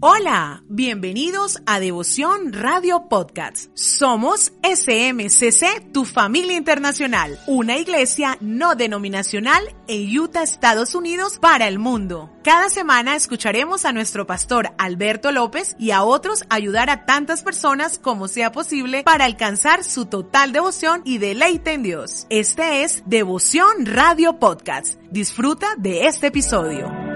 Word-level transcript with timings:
Hola, 0.00 0.62
bienvenidos 0.68 1.60
a 1.66 1.80
Devoción 1.80 2.52
Radio 2.52 3.08
Podcast. 3.08 3.68
Somos 3.74 4.52
SMCC, 4.62 5.92
tu 5.92 6.04
familia 6.04 6.56
internacional, 6.56 7.36
una 7.48 7.78
iglesia 7.78 8.38
no 8.40 8.76
denominacional 8.76 9.60
en 9.88 10.16
Utah, 10.16 10.44
Estados 10.44 10.94
Unidos, 10.94 11.40
para 11.40 11.66
el 11.66 11.80
mundo. 11.80 12.30
Cada 12.44 12.68
semana 12.68 13.16
escucharemos 13.16 13.84
a 13.84 13.92
nuestro 13.92 14.24
pastor 14.24 14.70
Alberto 14.78 15.32
López 15.32 15.74
y 15.80 15.90
a 15.90 16.04
otros 16.04 16.44
ayudar 16.48 16.90
a 16.90 17.04
tantas 17.04 17.42
personas 17.42 17.98
como 17.98 18.28
sea 18.28 18.52
posible 18.52 19.02
para 19.02 19.24
alcanzar 19.24 19.82
su 19.82 20.06
total 20.06 20.52
devoción 20.52 21.02
y 21.04 21.18
deleite 21.18 21.72
en 21.72 21.82
Dios. 21.82 22.28
Este 22.30 22.84
es 22.84 23.02
Devoción 23.06 23.84
Radio 23.84 24.38
Podcast. 24.38 25.00
Disfruta 25.10 25.66
de 25.76 26.06
este 26.06 26.28
episodio. 26.28 27.07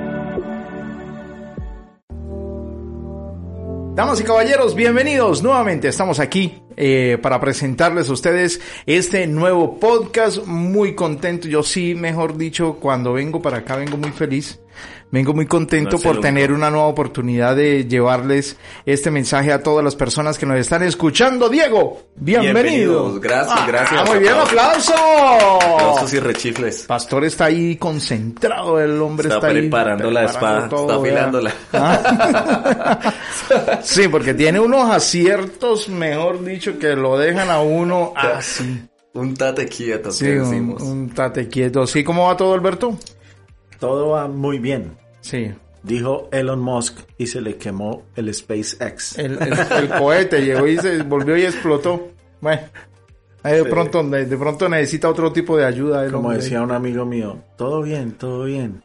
Damas 3.94 4.18
y 4.22 4.24
caballeros, 4.24 4.74
bienvenidos 4.74 5.42
nuevamente. 5.42 5.86
Estamos 5.86 6.18
aquí 6.18 6.62
eh, 6.78 7.18
para 7.20 7.38
presentarles 7.38 8.08
a 8.08 8.14
ustedes 8.14 8.58
este 8.86 9.26
nuevo 9.26 9.78
podcast. 9.78 10.46
Muy 10.46 10.94
contento. 10.94 11.46
Yo 11.46 11.62
sí, 11.62 11.94
mejor 11.94 12.38
dicho, 12.38 12.78
cuando 12.80 13.12
vengo 13.12 13.42
para 13.42 13.58
acá 13.58 13.76
vengo 13.76 13.98
muy 13.98 14.10
feliz. 14.10 14.61
Vengo 15.12 15.34
muy 15.34 15.44
contento 15.44 15.98
por 15.98 16.20
tener 16.22 16.52
una 16.52 16.70
nueva 16.70 16.86
oportunidad 16.86 17.54
de 17.54 17.84
llevarles 17.86 18.56
este 18.86 19.10
mensaje 19.10 19.52
a 19.52 19.62
todas 19.62 19.84
las 19.84 19.94
personas 19.94 20.38
que 20.38 20.46
nos 20.46 20.56
están 20.58 20.82
escuchando. 20.84 21.50
Diego, 21.50 22.04
bienvenido. 22.16 23.20
Gracias, 23.20 23.58
Ah, 23.60 23.66
gracias. 23.68 24.08
muy 24.08 24.20
bien, 24.20 24.32
aplauso. 24.32 24.94
Aplausos 24.94 26.14
y 26.14 26.18
rechifles. 26.18 26.84
Pastor 26.84 27.26
está 27.26 27.44
ahí 27.44 27.76
concentrado, 27.76 28.80
el 28.80 29.02
hombre 29.02 29.24
está, 29.28 29.34
Está 29.36 29.48
ahí 29.48 29.60
preparando 29.60 30.10
la 30.10 30.24
espada, 30.24 30.64
está 30.64 30.94
afilándola. 30.96 31.52
Ah. 31.74 33.12
sí, 33.82 34.08
porque 34.08 34.32
tiene 34.32 34.60
unos 34.60 34.90
aciertos, 34.90 35.90
mejor 35.90 36.42
dicho, 36.42 36.78
que 36.78 36.96
lo 36.96 37.18
dejan 37.18 37.50
a 37.50 37.60
uno 37.60 38.14
así. 38.16 38.88
Un 39.12 39.34
tate 39.34 39.66
quieto, 39.68 40.10
Sí, 40.10 40.24
que 40.24 40.40
un, 40.40 40.50
decimos. 40.50 40.82
un 40.82 41.10
tate 41.10 41.48
quieto. 41.48 41.86
¿Sí? 41.86 42.02
¿Cómo 42.02 42.28
va 42.28 42.36
todo, 42.38 42.54
Alberto? 42.54 42.96
Todo 43.78 44.08
va 44.12 44.26
muy 44.26 44.58
bien. 44.58 45.01
Sí. 45.22 45.50
Dijo 45.82 46.28
Elon 46.30 46.60
Musk 46.60 46.98
y 47.18 47.26
se 47.26 47.40
le 47.40 47.56
quemó 47.56 48.02
el 48.14 48.32
SpaceX. 48.32 49.18
El, 49.18 49.32
el- 49.42 49.52
el 49.78 49.88
cohete 49.88 50.40
llegó 50.44 50.66
y 50.66 50.76
se 50.76 51.02
volvió 51.02 51.36
y 51.36 51.42
explotó. 51.44 52.08
Bueno, 52.40 52.60
ahí 53.42 53.54
de, 53.56 53.64
Sí. 53.64 53.68
pronto, 53.70 54.02
de, 54.04 54.26
de 54.26 54.36
pronto 54.36 54.68
necesita 54.68 55.08
otro 55.08 55.32
tipo 55.32 55.56
de 55.56 55.64
ayuda. 55.64 56.04
el 56.04 56.12
Como 56.12 56.28
hombre. 56.28 56.42
decía 56.42 56.62
un 56.62 56.70
amigo 56.72 57.04
mío, 57.06 57.38
todo 57.56 57.82
bien, 57.82 58.12
todo 58.12 58.44
bien. 58.44 58.84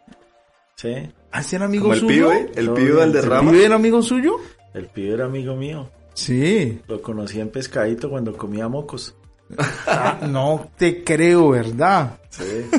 ¿Sí? 0.76 0.94
¿Ah, 1.32 1.42
ese 1.42 1.58
era 1.58 1.66
amigo 1.66 1.84
Como 1.84 1.94
el 1.96 2.00
suyo? 2.00 2.30
pibe, 2.30 2.52
el 2.56 2.70
pibe 2.70 2.74
bien, 2.76 2.88
¿El 2.90 2.96
Valderrama. 2.98 3.52
pibe 3.52 3.66
era 3.66 3.76
amigo 3.76 4.02
suyo? 4.02 4.36
El 4.74 4.86
pibe 4.88 5.14
era 5.14 5.26
amigo 5.26 5.56
mío. 5.56 5.90
Sí. 6.14 6.82
Lo 6.88 7.02
conocí 7.02 7.40
en 7.40 7.50
Pescadito 7.50 8.10
cuando 8.10 8.36
comía 8.36 8.68
mocos. 8.68 9.16
Ah, 9.88 10.20
no 10.28 10.70
te 10.78 11.03
creo, 11.03 11.50
¿verdad? 11.50 12.18
Sí. 12.30 12.44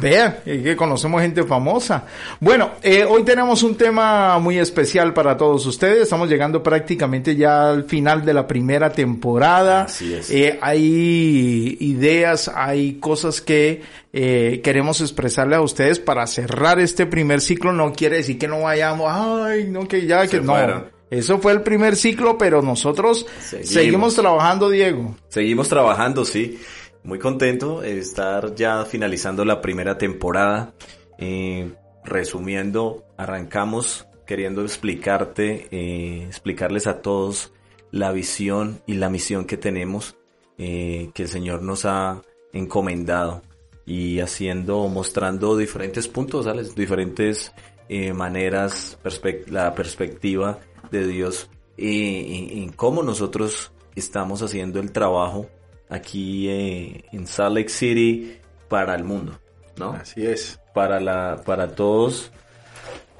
Vea, 0.00 0.42
que 0.44 0.76
conocemos 0.76 1.20
gente 1.22 1.42
famosa. 1.44 2.04
Bueno, 2.38 2.72
eh, 2.82 3.04
hoy 3.04 3.24
tenemos 3.24 3.62
un 3.62 3.74
tema 3.76 4.38
muy 4.38 4.58
especial 4.58 5.12
para 5.12 5.36
todos 5.36 5.66
ustedes. 5.66 6.02
Estamos 6.02 6.28
llegando 6.28 6.62
prácticamente 6.62 7.34
ya 7.34 7.70
al 7.70 7.84
final 7.84 8.24
de 8.24 8.34
la 8.34 8.46
primera 8.46 8.92
temporada. 8.92 9.82
Así 9.82 10.14
es. 10.14 10.30
Eh, 10.30 10.58
hay 10.62 11.76
ideas, 11.80 12.48
hay 12.54 12.94
cosas 13.00 13.40
que 13.40 13.82
eh, 14.12 14.60
queremos 14.62 15.00
expresarle 15.00 15.56
a 15.56 15.60
ustedes 15.60 15.98
para 15.98 16.26
cerrar 16.26 16.78
este 16.78 17.06
primer 17.06 17.40
ciclo. 17.40 17.72
No 17.72 17.92
quiere 17.92 18.18
decir 18.18 18.38
que 18.38 18.46
no 18.46 18.62
vayamos, 18.62 19.10
ay, 19.10 19.66
no, 19.68 19.88
que 19.88 20.06
ya, 20.06 20.26
que 20.28 20.40
no. 20.40 20.95
Eso 21.10 21.38
fue 21.38 21.52
el 21.52 21.62
primer 21.62 21.96
ciclo, 21.96 22.36
pero 22.36 22.62
nosotros 22.62 23.26
Seguimos. 23.40 23.68
seguimos 23.70 24.14
trabajando, 24.14 24.70
Diego. 24.70 25.16
Seguimos 25.28 25.68
trabajando, 25.68 26.24
sí. 26.24 26.58
Muy 27.04 27.18
contento 27.18 27.80
de 27.82 27.98
estar 27.98 28.54
ya 28.54 28.84
finalizando 28.84 29.44
la 29.44 29.60
primera 29.60 29.96
temporada. 29.96 30.74
Eh, 31.18 31.70
resumiendo, 32.04 33.04
arrancamos 33.16 34.06
queriendo 34.26 34.62
explicarte, 34.62 35.68
eh, 35.70 36.24
explicarles 36.26 36.86
a 36.86 37.00
todos 37.00 37.52
la 37.90 38.12
visión 38.12 38.82
y 38.86 38.94
la 38.94 39.08
misión 39.08 39.46
que 39.46 39.56
tenemos, 39.56 40.16
eh, 40.58 41.10
que 41.14 41.22
el 41.22 41.28
Señor 41.28 41.62
nos 41.62 41.84
ha 41.84 42.22
encomendado 42.52 43.42
y 43.86 44.18
haciendo, 44.20 44.88
mostrando 44.88 45.56
diferentes 45.56 46.08
puntos, 46.08 46.46
¿sabes? 46.46 46.74
diferentes 46.74 47.52
eh, 47.88 48.12
maneras, 48.12 48.98
la 49.46 49.74
perspectiva 49.74 50.58
de 50.90 51.06
Dios 51.06 51.50
eh, 51.78 52.48
en, 52.52 52.58
en 52.64 52.68
cómo 52.72 53.02
nosotros 53.02 53.72
estamos 53.94 54.42
haciendo 54.42 54.80
el 54.80 54.92
trabajo 54.92 55.48
aquí 55.88 56.48
eh, 56.48 57.04
en 57.12 57.26
Salt 57.26 57.56
Lake 57.56 57.68
City 57.68 58.38
para 58.68 58.94
el 58.94 59.04
mundo, 59.04 59.38
¿no? 59.78 59.92
Así 59.92 60.26
es. 60.26 60.58
Para 60.74 61.00
la, 61.00 61.42
para 61.44 61.68
todos. 61.74 62.30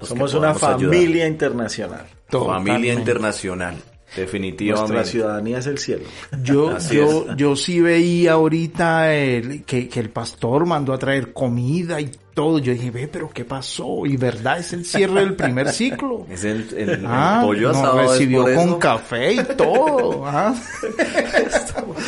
los 0.01 0.09
Somos 0.09 0.33
que 0.33 0.39
una 0.39 0.51
ayudar. 0.51 0.73
familia 0.73 1.27
internacional. 1.27 2.07
familia 2.31 2.93
internacional, 2.93 3.77
definitivamente. 4.17 4.93
Nuestra 4.93 5.11
ciudadanía 5.11 5.59
es 5.59 5.67
el 5.67 5.79
cielo. 5.79 6.05
Yo, 6.43 6.77
yo, 6.91 7.35
yo 7.37 7.57
sí 7.57 7.81
veía 7.81 8.33
ahorita 8.33 9.15
el- 9.15 9.65
que, 9.65 9.89
que 9.89 10.01
el 10.01 10.11
pastor 10.11 10.67
mandó 10.67 10.93
a 10.93 10.99
traer 10.99 11.33
comida 11.33 12.01
y 12.01 12.11
todo. 12.37 12.59
Yo 12.61 12.73
dije, 12.73 12.91
ve, 12.93 13.09
pero 13.09 13.31
¿qué 13.31 13.45
pasó? 13.45 14.07
Y 14.07 14.17
verdad, 14.17 14.59
es 14.61 14.73
el 14.75 14.85
cierre 14.85 15.21
del 15.21 15.35
primer 15.35 15.71
ciclo. 15.73 16.27
Es 16.31 16.45
el, 16.45 16.69
el- 16.77 16.91
el 16.91 17.05
Ah, 17.07 17.41
pollo 17.43 17.69
nos 17.69 17.79
asado 17.79 17.99
recibió 18.03 18.43
con 18.43 18.53
eso. 18.53 18.79
café 18.79 19.33
y 19.33 19.45
todo. 19.57 20.25
ah. 20.27 20.55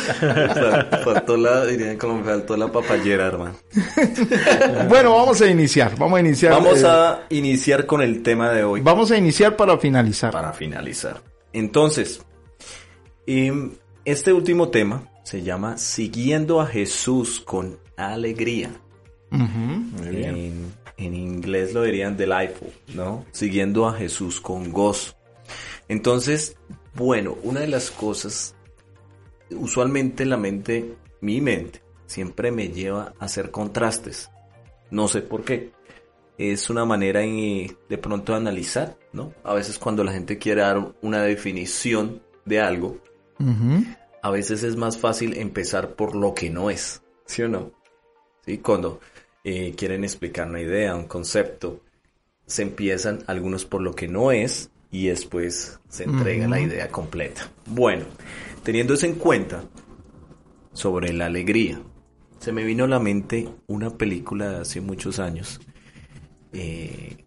Fal- 0.09 1.03
Faltó 1.03 1.37
la, 1.37 1.65
dirían 1.65 1.97
como 1.97 2.23
faltó 2.23 2.55
la 2.55 2.71
papayera, 2.71 3.25
hermano. 3.27 3.55
Bueno, 4.87 5.15
vamos 5.15 5.41
a 5.41 5.47
iniciar. 5.47 5.97
Vamos 5.97 6.17
a 6.17 6.19
iniciar. 6.21 6.51
Vamos 6.53 6.81
eh, 6.81 6.87
a 6.87 7.19
iniciar 7.29 7.85
con 7.85 8.01
el 8.01 8.21
tema 8.23 8.51
de 8.51 8.63
hoy. 8.63 8.81
Vamos 8.81 9.11
a 9.11 9.17
iniciar 9.17 9.55
para 9.55 9.77
finalizar. 9.77 10.31
para 10.31 10.53
finalizar. 10.53 11.21
Entonces, 11.53 12.21
em, 13.25 13.71
este 14.05 14.31
último 14.33 14.69
tema 14.69 15.03
se 15.23 15.41
llama 15.43 15.77
Siguiendo 15.77 16.61
a 16.61 16.67
Jesús 16.67 17.39
con 17.39 17.77
alegría. 17.97 18.69
En, 19.31 20.73
en 20.97 21.13
inglés 21.13 21.73
lo 21.73 21.83
dirían 21.83 22.17
delightful, 22.17 22.71
¿no? 22.93 23.25
Siguiendo 23.31 23.87
a 23.87 23.93
Jesús 23.93 24.41
con 24.41 24.71
gozo. 24.71 25.15
Entonces, 25.87 26.57
bueno, 26.93 27.37
una 27.43 27.61
de 27.61 27.67
las 27.67 27.91
cosas, 27.91 28.55
usualmente 29.51 30.25
la 30.25 30.37
mente, 30.37 30.95
mi 31.21 31.41
mente, 31.41 31.81
siempre 32.05 32.51
me 32.51 32.69
lleva 32.69 33.13
a 33.19 33.25
hacer 33.25 33.51
contrastes. 33.51 34.29
No 34.91 35.07
sé 35.07 35.21
por 35.21 35.43
qué. 35.43 35.71
Es 36.37 36.69
una 36.69 36.85
manera 36.85 37.21
en, 37.21 37.75
de 37.89 37.97
pronto 37.97 38.31
de 38.31 38.37
analizar, 38.37 38.97
¿no? 39.13 39.33
A 39.43 39.53
veces 39.53 39.77
cuando 39.77 40.03
la 40.03 40.13
gente 40.13 40.37
quiere 40.37 40.61
dar 40.61 40.93
una 41.01 41.21
definición 41.23 42.21
de 42.45 42.61
algo, 42.61 42.97
a 44.21 44.29
veces 44.31 44.63
es 44.63 44.75
más 44.75 44.97
fácil 44.97 45.37
empezar 45.37 45.95
por 45.95 46.15
lo 46.15 46.33
que 46.33 46.49
no 46.49 46.69
es, 46.69 47.01
¿sí 47.25 47.41
o 47.41 47.49
no? 47.49 47.71
¿Sí? 48.45 48.57
Cuando 48.59 49.01
eh, 49.43 49.73
quieren 49.75 50.03
explicar 50.03 50.47
una 50.47 50.61
idea, 50.61 50.95
un 50.95 51.05
concepto, 51.07 51.81
se 52.45 52.63
empiezan 52.63 53.19
algunos 53.27 53.65
por 53.65 53.81
lo 53.81 53.93
que 53.93 54.07
no 54.07 54.31
es 54.31 54.71
y 54.91 55.07
después 55.07 55.79
se 55.87 56.03
entrega 56.03 56.47
la 56.47 56.59
idea 56.59 56.89
completa. 56.89 57.49
Bueno, 57.65 58.05
teniendo 58.63 58.95
eso 58.95 59.05
en 59.05 59.15
cuenta, 59.15 59.63
sobre 60.73 61.13
la 61.13 61.27
alegría, 61.27 61.81
se 62.39 62.51
me 62.51 62.63
vino 62.63 62.85
a 62.85 62.87
la 62.87 62.99
mente 62.99 63.49
una 63.67 63.97
película 63.97 64.49
de 64.49 64.57
hace 64.61 64.81
muchos 64.81 65.19
años. 65.19 65.59
Eh, 66.53 67.25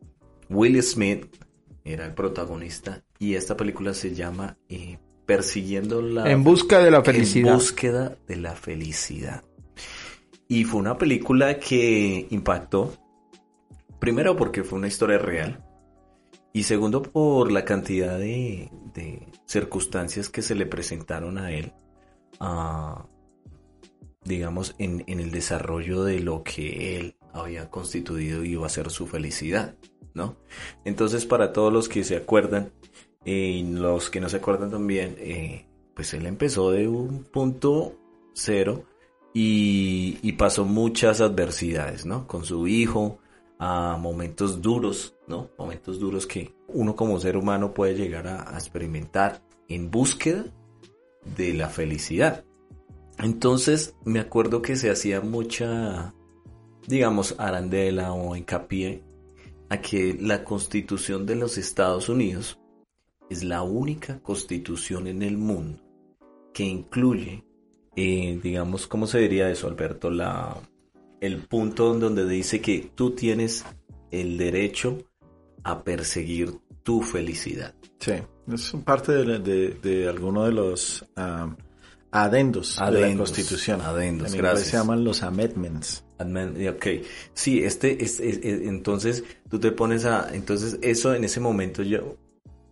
Will 0.48 0.82
Smith 0.82 1.26
era 1.84 2.06
el 2.06 2.14
protagonista 2.14 3.02
y 3.18 3.34
esta 3.34 3.56
película 3.56 3.94
se 3.94 4.14
llama 4.14 4.56
eh, 4.68 4.98
Persiguiendo 5.26 6.02
la 6.02 6.30
En 6.30 6.42
busca 6.42 6.80
de 6.80 6.90
la 6.90 7.02
felicidad. 7.04 7.52
en 7.52 7.58
búsqueda 7.58 8.16
de 8.26 8.36
la 8.36 8.56
felicidad. 8.56 9.44
Y 10.52 10.64
fue 10.64 10.80
una 10.80 10.98
película 10.98 11.58
que 11.58 12.26
impactó, 12.28 12.92
primero 13.98 14.36
porque 14.36 14.62
fue 14.62 14.78
una 14.78 14.88
historia 14.88 15.16
real 15.16 15.64
Y 16.52 16.64
segundo, 16.64 17.00
por 17.00 17.50
la 17.50 17.64
cantidad 17.64 18.18
de, 18.18 18.68
circunstancias 19.46 20.28
que 20.28 20.42
se 20.42 20.54
le 20.54 20.66
presentaron 20.66 21.38
a 21.38 21.52
él, 21.52 21.72
digamos, 24.26 24.74
en, 24.76 25.02
en, 25.06 25.20
el 25.20 25.30
desarrollo 25.30 26.04
de 26.04 26.20
lo 26.20 26.42
que 26.42 26.98
él 26.98 27.16
había 27.32 27.70
constituido 27.70 28.44
y 28.44 28.50
iba 28.50 28.66
a 28.66 28.68
ser 28.68 28.90
su 28.90 29.06
felicidad, 29.06 29.74
¿no? 30.12 30.36
Entonces, 30.84 31.24
para 31.24 31.54
todos 31.54 31.72
los 31.72 31.88
que 31.88 32.04
se 32.04 32.16
acuerdan, 32.16 32.72
eh, 33.24 33.32
y 33.32 33.62
los 33.62 34.10
que 34.10 34.20
no 34.20 34.28
se 34.28 34.36
acuerdan 34.36 34.70
también, 34.70 35.16
eh, 35.18 35.64
pues 35.94 36.12
él 36.12 36.26
empezó 36.26 36.70
de 36.72 36.88
un 36.88 37.24
punto 37.24 37.98
cero 38.34 38.84
y, 39.34 40.32
pasó 40.32 40.64
muchas 40.64 41.20
adversidades, 41.20 42.04
¿no? 42.04 42.26
Con 42.26 42.44
su 42.44 42.66
hijo, 42.66 43.18
a 43.58 43.96
momentos 43.96 44.60
duros, 44.60 45.14
¿no? 45.28 45.50
Momentos 45.58 45.98
duros 45.98 46.26
que 46.26 46.54
uno 46.68 46.96
como 46.96 47.20
ser 47.20 47.36
humano 47.36 47.72
puede 47.72 47.94
llegar 47.94 48.26
a, 48.26 48.54
a 48.54 48.54
experimentar 48.54 49.42
en 49.68 49.90
búsqueda 49.90 50.44
de 51.36 51.54
la 51.54 51.68
felicidad. 51.68 52.44
Entonces 53.18 53.94
me 54.04 54.20
acuerdo 54.20 54.62
que 54.62 54.76
se 54.76 54.90
hacía 54.90 55.20
mucha, 55.20 56.12
digamos, 56.86 57.36
arandela 57.38 58.12
o 58.12 58.34
hincapié 58.34 59.02
a 59.68 59.80
que 59.80 60.16
la 60.20 60.44
constitución 60.44 61.24
de 61.24 61.36
los 61.36 61.56
Estados 61.56 62.08
Unidos 62.08 62.58
es 63.30 63.44
la 63.44 63.62
única 63.62 64.20
constitución 64.20 65.06
en 65.06 65.22
el 65.22 65.38
mundo 65.38 65.82
que 66.52 66.64
incluye, 66.64 67.44
eh, 67.96 68.38
digamos, 68.42 68.86
¿cómo 68.86 69.06
se 69.06 69.18
diría 69.18 69.50
eso, 69.50 69.68
Alberto? 69.68 70.10
La, 70.10 70.56
el 71.20 71.38
punto 71.38 71.94
donde 71.94 72.26
dice 72.26 72.60
que 72.60 72.90
tú 72.94 73.12
tienes 73.12 73.64
el 74.10 74.38
derecho 74.38 74.98
a 75.62 75.82
perseguir 75.82 76.52
tu 76.82 77.02
felicidad. 77.02 77.74
Sí, 77.98 78.14
es 78.52 78.72
parte 78.84 79.12
de, 79.12 79.38
de, 79.38 79.68
de 79.80 80.08
alguno 80.08 80.44
de 80.44 80.52
los 80.52 81.02
um, 81.16 81.54
adendos, 82.10 82.78
adendos, 82.80 83.00
de 83.00 83.10
la 83.10 83.16
Constitución. 83.16 83.80
Adendos, 83.80 84.32
en 84.32 84.38
gracias. 84.38 84.68
se 84.68 84.76
llaman 84.76 85.04
los 85.04 85.22
amendments. 85.22 86.04
Ok, 86.18 86.86
sí, 87.32 87.64
este, 87.64 88.02
es, 88.04 88.20
es, 88.20 88.38
es, 88.38 88.62
entonces 88.62 89.24
tú 89.48 89.58
te 89.58 89.72
pones 89.72 90.04
a, 90.04 90.32
entonces 90.32 90.78
eso 90.80 91.14
en 91.14 91.24
ese 91.24 91.40
momento 91.40 91.82
yo, 91.82 92.16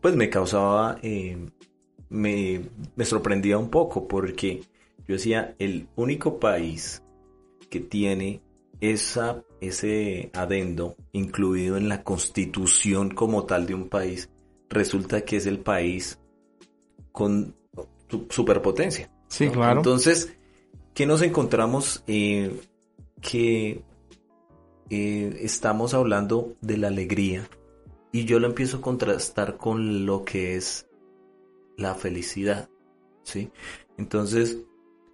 pues 0.01 0.15
me 0.15 0.31
causaba, 0.31 0.99
eh, 1.03 1.37
me, 2.09 2.61
me 2.95 3.05
sorprendía 3.05 3.59
un 3.59 3.69
poco 3.69 4.07
porque 4.07 4.63
yo 5.11 5.17
decía, 5.17 5.57
el 5.59 5.89
único 5.97 6.39
país 6.39 7.03
que 7.69 7.81
tiene 7.81 8.41
esa, 8.81 9.43
ese 9.61 10.31
adendo 10.35 10.95
incluido 11.11 11.77
en 11.77 11.89
la 11.89 12.05
constitución 12.05 13.11
como 13.11 13.45
tal 13.45 13.67
de 13.67 13.75
un 13.75 13.89
país, 13.89 14.31
resulta 14.69 15.23
que 15.23 15.39
es 15.39 15.47
el 15.47 15.59
país 15.59 16.21
con 17.11 17.57
superpotencia. 18.29 19.11
Sí, 19.27 19.49
claro. 19.49 19.81
Entonces, 19.81 20.33
¿qué 20.95 21.07
nos 21.07 21.23
encontramos? 21.23 22.05
Eh, 22.07 22.61
que 23.21 23.83
eh, 24.91 25.39
estamos 25.41 25.93
hablando 25.93 26.55
de 26.61 26.77
la 26.77 26.87
alegría 26.87 27.49
y 28.13 28.27
yo 28.27 28.39
lo 28.39 28.47
empiezo 28.47 28.77
a 28.77 28.81
contrastar 28.81 29.57
con 29.57 30.07
lo 30.07 30.25
que 30.25 30.55
es 30.55 30.87
la 31.77 31.97
felicidad, 31.97 32.71
¿sí? 33.25 33.51
Entonces, 33.99 34.59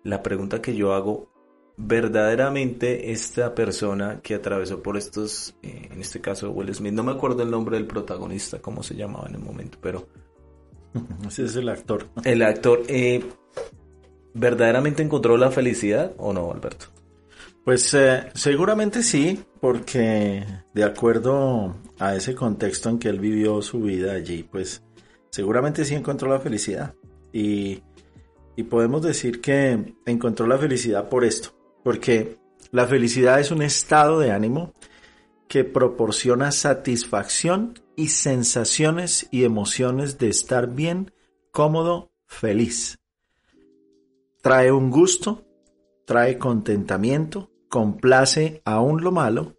la 0.07 0.23
pregunta 0.23 0.63
que 0.63 0.75
yo 0.75 0.95
hago, 0.95 1.29
verdaderamente 1.77 3.13
esta 3.13 3.55
persona 3.55 4.21
que 4.23 4.35
atravesó 4.35 4.83
por 4.83 4.97
estos, 4.97 5.57
eh, 5.63 5.89
en 5.91 6.01
este 6.01 6.21
caso 6.21 6.51
Will 6.51 6.75
Smith, 6.75 6.93
no 6.93 7.03
me 7.03 7.13
acuerdo 7.13 7.43
el 7.43 7.51
nombre 7.51 7.77
del 7.77 7.87
protagonista, 7.87 8.61
cómo 8.61 8.83
se 8.83 8.95
llamaba 8.95 9.27
en 9.29 9.35
el 9.35 9.43
momento, 9.43 9.79
pero... 9.81 10.09
Ese 11.27 11.45
es 11.45 11.57
el 11.57 11.69
actor. 11.69 12.09
El 12.25 12.43
actor, 12.43 12.83
eh, 12.89 13.23
¿verdaderamente 14.33 15.03
encontró 15.03 15.37
la 15.37 15.51
felicidad 15.51 16.15
o 16.17 16.33
no, 16.33 16.51
Alberto? 16.51 16.87
Pues 17.65 17.93
eh, 17.95 18.29
seguramente 18.33 19.03
sí, 19.03 19.45
porque 19.61 20.47
de 20.73 20.85
acuerdo 20.85 21.75
a 21.99 22.15
ese 22.15 22.35
contexto 22.35 22.89
en 22.89 22.99
que 23.01 23.09
él 23.09 23.19
vivió 23.19 23.61
su 23.61 23.81
vida 23.81 24.13
allí, 24.13 24.45
pues 24.45 24.85
seguramente 25.31 25.85
sí 25.85 25.97
encontró 25.97 26.31
la 26.31 26.39
felicidad. 26.39 26.95
Y, 27.33 27.83
y 28.57 28.65
podemos 28.65 29.03
decir 29.03 29.41
que 29.41 29.95
encontró 30.07 30.47
la 30.47 30.59
felicidad 30.59 31.09
por 31.09 31.25
esto, 31.25 31.51
porque 31.85 32.39
la 32.73 32.87
felicidad 32.87 33.39
es 33.39 33.51
un 33.51 33.63
estado 33.63 34.19
de 34.19 34.33
ánimo 34.33 34.73
que 35.47 35.63
proporciona 35.63 36.51
satisfacción 36.51 37.75
y 37.95 38.09
sensaciones 38.09 39.29
y 39.31 39.45
emociones 39.45 40.19
de 40.19 40.29
estar 40.29 40.75
bien, 40.75 41.13
cómodo, 41.53 42.11
feliz. 42.27 42.99
Trae 44.43 44.73
un 44.73 44.91
gusto, 44.91 45.47
trae 46.05 46.39
contentamiento, 46.39 47.51
complace 47.69 48.63
aún 48.65 49.03
lo 49.03 49.13
malo, 49.13 49.55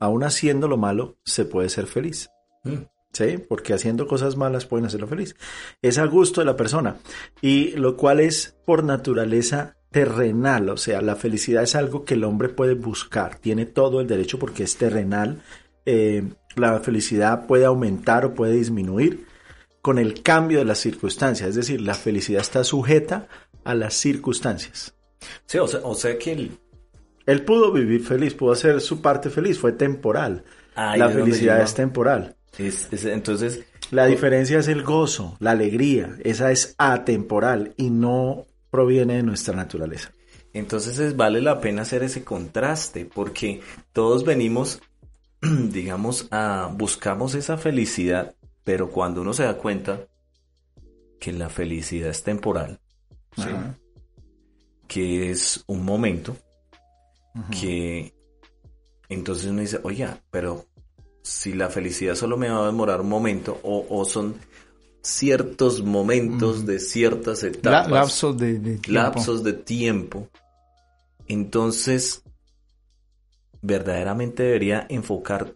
aún 0.00 0.22
haciendo 0.24 0.68
lo 0.68 0.76
malo 0.76 1.16
se 1.24 1.44
puede 1.44 1.68
ser 1.68 1.86
feliz. 1.86 2.28
Mm. 2.64 2.84
¿Sí? 3.16 3.38
Porque 3.38 3.72
haciendo 3.72 4.06
cosas 4.06 4.36
malas 4.36 4.66
pueden 4.66 4.84
hacerlo 4.84 5.06
feliz. 5.06 5.36
Es 5.80 5.96
a 5.96 6.04
gusto 6.04 6.42
de 6.42 6.44
la 6.44 6.54
persona. 6.54 6.96
Y 7.40 7.70
lo 7.70 7.96
cual 7.96 8.20
es 8.20 8.58
por 8.66 8.84
naturaleza 8.84 9.78
terrenal. 9.90 10.68
O 10.68 10.76
sea, 10.76 11.00
la 11.00 11.16
felicidad 11.16 11.62
es 11.62 11.74
algo 11.74 12.04
que 12.04 12.12
el 12.12 12.24
hombre 12.24 12.50
puede 12.50 12.74
buscar. 12.74 13.38
Tiene 13.38 13.64
todo 13.64 14.02
el 14.02 14.06
derecho 14.06 14.38
porque 14.38 14.64
es 14.64 14.76
terrenal. 14.76 15.40
Eh, 15.86 16.24
la 16.56 16.78
felicidad 16.80 17.46
puede 17.46 17.64
aumentar 17.64 18.26
o 18.26 18.34
puede 18.34 18.52
disminuir 18.52 19.24
con 19.80 19.98
el 19.98 20.22
cambio 20.22 20.58
de 20.58 20.66
las 20.66 20.78
circunstancias. 20.78 21.48
Es 21.48 21.56
decir, 21.56 21.80
la 21.80 21.94
felicidad 21.94 22.42
está 22.42 22.64
sujeta 22.64 23.28
a 23.64 23.74
las 23.74 23.94
circunstancias. 23.94 24.94
Sí, 25.46 25.56
o 25.56 25.66
sea, 25.66 25.80
o 25.84 25.94
sea 25.94 26.18
que 26.18 26.32
el, 26.32 26.58
él 27.24 27.44
pudo 27.46 27.72
vivir 27.72 28.04
feliz, 28.04 28.34
pudo 28.34 28.52
hacer 28.52 28.82
su 28.82 29.00
parte 29.00 29.30
feliz, 29.30 29.58
fue 29.58 29.72
temporal. 29.72 30.44
Ahí 30.74 30.98
la 30.98 31.08
felicidad 31.08 31.62
es 31.62 31.72
temporal. 31.72 32.35
Es- 32.58 32.88
es- 32.92 33.04
entonces, 33.04 33.60
La 33.92 34.06
diferencia 34.06 34.58
es 34.58 34.66
el 34.68 34.82
gozo, 34.82 35.36
la 35.38 35.52
alegría. 35.52 36.16
Esa 36.24 36.50
es 36.50 36.74
atemporal 36.76 37.72
y 37.76 37.90
no 37.90 38.46
proviene 38.70 39.14
de 39.16 39.22
nuestra 39.22 39.54
naturaleza. 39.54 40.12
entonces 40.52 40.98
es- 40.98 41.16
vale 41.16 41.42
la 41.42 41.60
pena 41.60 41.82
hacer 41.82 42.02
ese 42.02 42.24
contraste, 42.24 43.04
porque 43.04 43.60
todos 43.92 44.24
venimos, 44.24 44.80
digamos, 45.42 46.28
a 46.30 46.70
buscamos 46.74 47.34
esa 47.34 47.58
felicidad, 47.58 48.34
pero 48.64 48.90
cuando 48.90 49.20
uno 49.20 49.34
se 49.34 49.42
da 49.44 49.58
cuenta 49.58 50.06
que 51.20 51.32
la 51.32 51.48
felicidad 51.50 52.08
es 52.08 52.22
temporal, 52.22 52.80
que 54.88 55.30
es 55.30 55.62
un 55.66 55.84
momento, 55.84 56.36
que 57.50 58.14
entonces 59.10 59.46
uno 59.46 59.60
dice, 59.60 59.78
oye, 59.82 60.08
pero 60.30 60.64
si 61.26 61.52
la 61.54 61.68
felicidad 61.70 62.14
solo 62.14 62.36
me 62.36 62.48
va 62.48 62.62
a 62.62 62.66
demorar 62.66 63.00
un 63.00 63.08
momento, 63.08 63.58
o, 63.64 63.84
o 63.90 64.04
son 64.04 64.36
ciertos 65.02 65.82
momentos 65.82 66.64
de 66.66 66.78
ciertas 66.78 67.42
La- 67.42 67.48
etapas, 67.48 67.90
lapsos 67.90 68.38
de, 68.38 68.58
de 68.60 68.78
tiempo. 68.78 68.92
lapsos 68.92 69.42
de 69.42 69.52
tiempo, 69.54 70.28
entonces 71.26 72.22
verdaderamente 73.62 74.44
debería 74.44 74.86
enfocar 74.88 75.54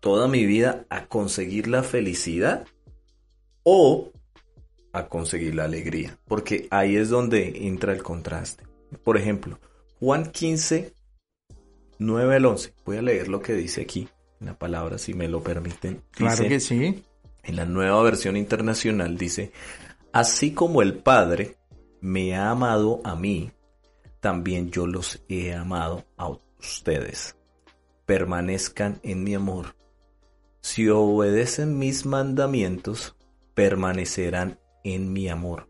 toda 0.00 0.28
mi 0.28 0.44
vida 0.46 0.84
a 0.88 1.06
conseguir 1.06 1.68
la 1.68 1.82
felicidad 1.82 2.66
o 3.62 4.10
a 4.92 5.08
conseguir 5.08 5.54
la 5.54 5.64
alegría, 5.64 6.18
porque 6.26 6.66
ahí 6.70 6.96
es 6.96 7.10
donde 7.10 7.66
entra 7.66 7.92
el 7.92 8.02
contraste. 8.02 8.64
Por 9.04 9.16
ejemplo, 9.16 9.58
Juan 10.00 10.30
15, 10.32 10.94
9 11.98 12.36
al 12.36 12.46
11. 12.46 12.72
Voy 12.84 12.96
a 12.96 13.02
leer 13.02 13.28
lo 13.28 13.42
que 13.42 13.52
dice 13.54 13.82
aquí, 13.82 14.08
en 14.40 14.46
la 14.46 14.58
palabra, 14.58 14.98
si 14.98 15.14
me 15.14 15.28
lo 15.28 15.42
permiten. 15.42 16.02
Claro 16.10 16.36
Dice, 16.36 16.48
que 16.48 16.60
sí. 16.60 17.04
en 17.42 17.56
la 17.56 17.64
nueva 17.64 18.02
versión 18.02 18.36
internacional 18.36 19.16
dice, 19.16 19.52
así 20.12 20.52
como 20.52 20.82
el 20.82 20.98
Padre 20.98 21.56
me 22.00 22.36
ha 22.36 22.50
amado 22.50 23.00
a 23.04 23.16
mí, 23.16 23.50
también 24.20 24.70
yo 24.70 24.86
los 24.86 25.22
he 25.28 25.54
amado 25.54 26.04
a 26.16 26.30
ustedes. 26.58 27.36
Permanezcan 28.04 29.00
en 29.02 29.24
mi 29.24 29.34
amor. 29.34 29.74
Si 30.60 30.88
obedecen 30.88 31.78
mis 31.78 32.06
mandamientos, 32.06 33.16
permanecerán 33.54 34.58
en 34.84 35.12
mi 35.12 35.28
amor. 35.28 35.68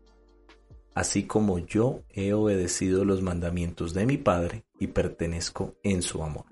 Así 0.95 1.23
como 1.23 1.59
yo 1.59 2.01
he 2.09 2.33
obedecido 2.33 3.05
los 3.05 3.21
mandamientos 3.21 3.93
de 3.93 4.07
mi 4.07 4.17
Padre 4.17 4.65
y 4.79 4.87
pertenezco 4.87 5.75
en 5.83 6.01
su 6.01 6.23
amor. 6.23 6.45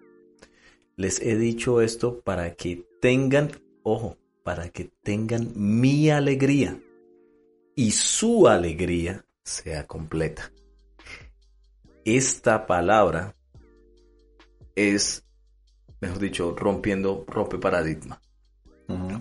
Les 0.98 1.20
he 1.22 1.36
dicho 1.36 1.82
esto 1.82 2.22
para 2.22 2.56
que 2.56 2.86
tengan, 3.02 3.52
ojo, 3.84 4.18
para 4.44 4.70
que 4.70 4.92
tengan 5.04 5.52
mi 5.56 6.10
alegría 6.10 6.80
y 7.76 7.92
su 7.92 8.48
alegría 8.48 9.26
sea 9.44 9.86
completa. 9.86 10.52
Esta 12.06 12.66
palabra 12.66 13.36
es, 14.76 15.26
mejor 16.00 16.20
dicho, 16.20 16.56
rompiendo, 16.56 17.26
rompe 17.28 17.58
paradigma. 17.58 18.22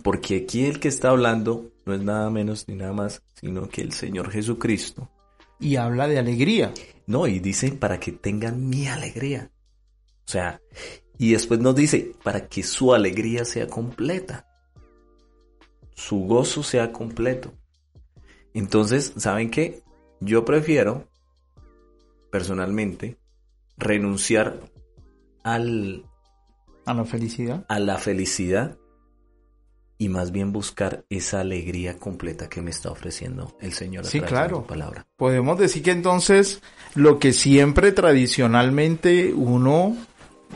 Porque 0.03 0.43
aquí 0.45 0.67
el 0.67 0.79
que 0.79 0.89
está 0.89 1.09
hablando 1.09 1.73
no 1.87 1.95
es 1.95 2.03
nada 2.03 2.29
menos 2.31 2.69
ni 2.69 2.75
nada 2.75 2.93
más, 2.93 3.23
sino 3.35 3.69
que 3.69 3.81
el 3.81 3.93
Señor 3.93 4.31
Jesucristo. 4.31 5.11
Y 5.59 5.77
habla 5.77 6.07
de 6.07 6.19
alegría. 6.19 6.73
No, 7.07 7.27
y 7.27 7.39
dice 7.39 7.73
para 7.73 7.99
que 7.99 8.13
tengan 8.13 8.69
mi 8.69 8.87
alegría. 8.87 9.51
O 10.27 10.31
sea, 10.31 10.61
y 11.19 11.33
después 11.33 11.61
nos 11.61 11.75
dice 11.75 12.13
para 12.23 12.49
que 12.49 12.63
su 12.63 12.95
alegría 12.95 13.45
sea 13.45 13.69
completa. 13.69 14.47
Su 15.95 16.21
gozo 16.21 16.63
sea 16.63 16.93
completo. 16.93 17.53
Entonces, 18.53 19.13
¿saben 19.17 19.51
qué? 19.51 19.83
Yo 20.21 20.45
prefiero, 20.45 21.09
personalmente, 22.31 23.19
renunciar 23.77 24.59
al... 25.43 26.05
A 26.87 26.95
la 26.95 27.05
felicidad. 27.05 27.65
A 27.69 27.79
la 27.79 27.99
felicidad 27.99 28.77
y 29.97 30.09
más 30.09 30.33
bien 30.33 30.53
buscar 30.53 31.05
esa 31.09 31.41
alegría 31.41 31.99
completa 31.99 32.49
que 32.49 32.61
me 32.61 32.71
está 32.71 32.91
ofreciendo 32.91 33.57
el 33.61 33.73
Señor. 33.73 34.05
A 34.05 34.09
sí, 34.09 34.21
claro. 34.21 34.61
De 34.61 34.67
palabra. 34.67 35.07
Podemos 35.17 35.59
decir 35.59 35.83
que 35.83 35.93
entonces 35.93 36.61
lo 36.95 37.19
que 37.19 37.33
siempre 37.33 37.93
tradicionalmente 37.93 39.33
uno 39.33 39.97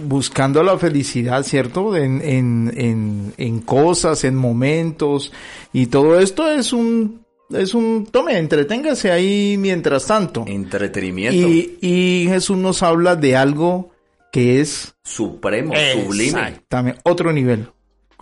buscando 0.00 0.62
la 0.62 0.78
felicidad, 0.78 1.42
¿cierto? 1.42 1.96
En, 1.96 2.20
en, 2.22 2.72
en, 2.76 3.34
en 3.36 3.60
cosas, 3.60 4.24
en 4.24 4.36
momentos 4.36 5.32
y 5.72 5.86
todo 5.86 6.18
esto 6.18 6.50
es 6.50 6.72
un 6.72 7.26
es 7.50 7.72
un 7.72 8.06
tome, 8.10 8.36
entreténgase 8.36 9.10
ahí 9.10 9.56
mientras 9.58 10.06
tanto. 10.06 10.44
Entretenimiento. 10.46 11.48
Y, 11.48 11.78
y 11.80 12.26
Jesús 12.28 12.58
nos 12.58 12.82
habla 12.82 13.16
de 13.16 13.36
algo 13.36 13.90
que 14.30 14.60
es 14.60 14.94
supremo, 15.02 15.72
sublime. 15.94 16.28
Exactamente, 16.28 17.00
otro 17.04 17.32
nivel. 17.32 17.70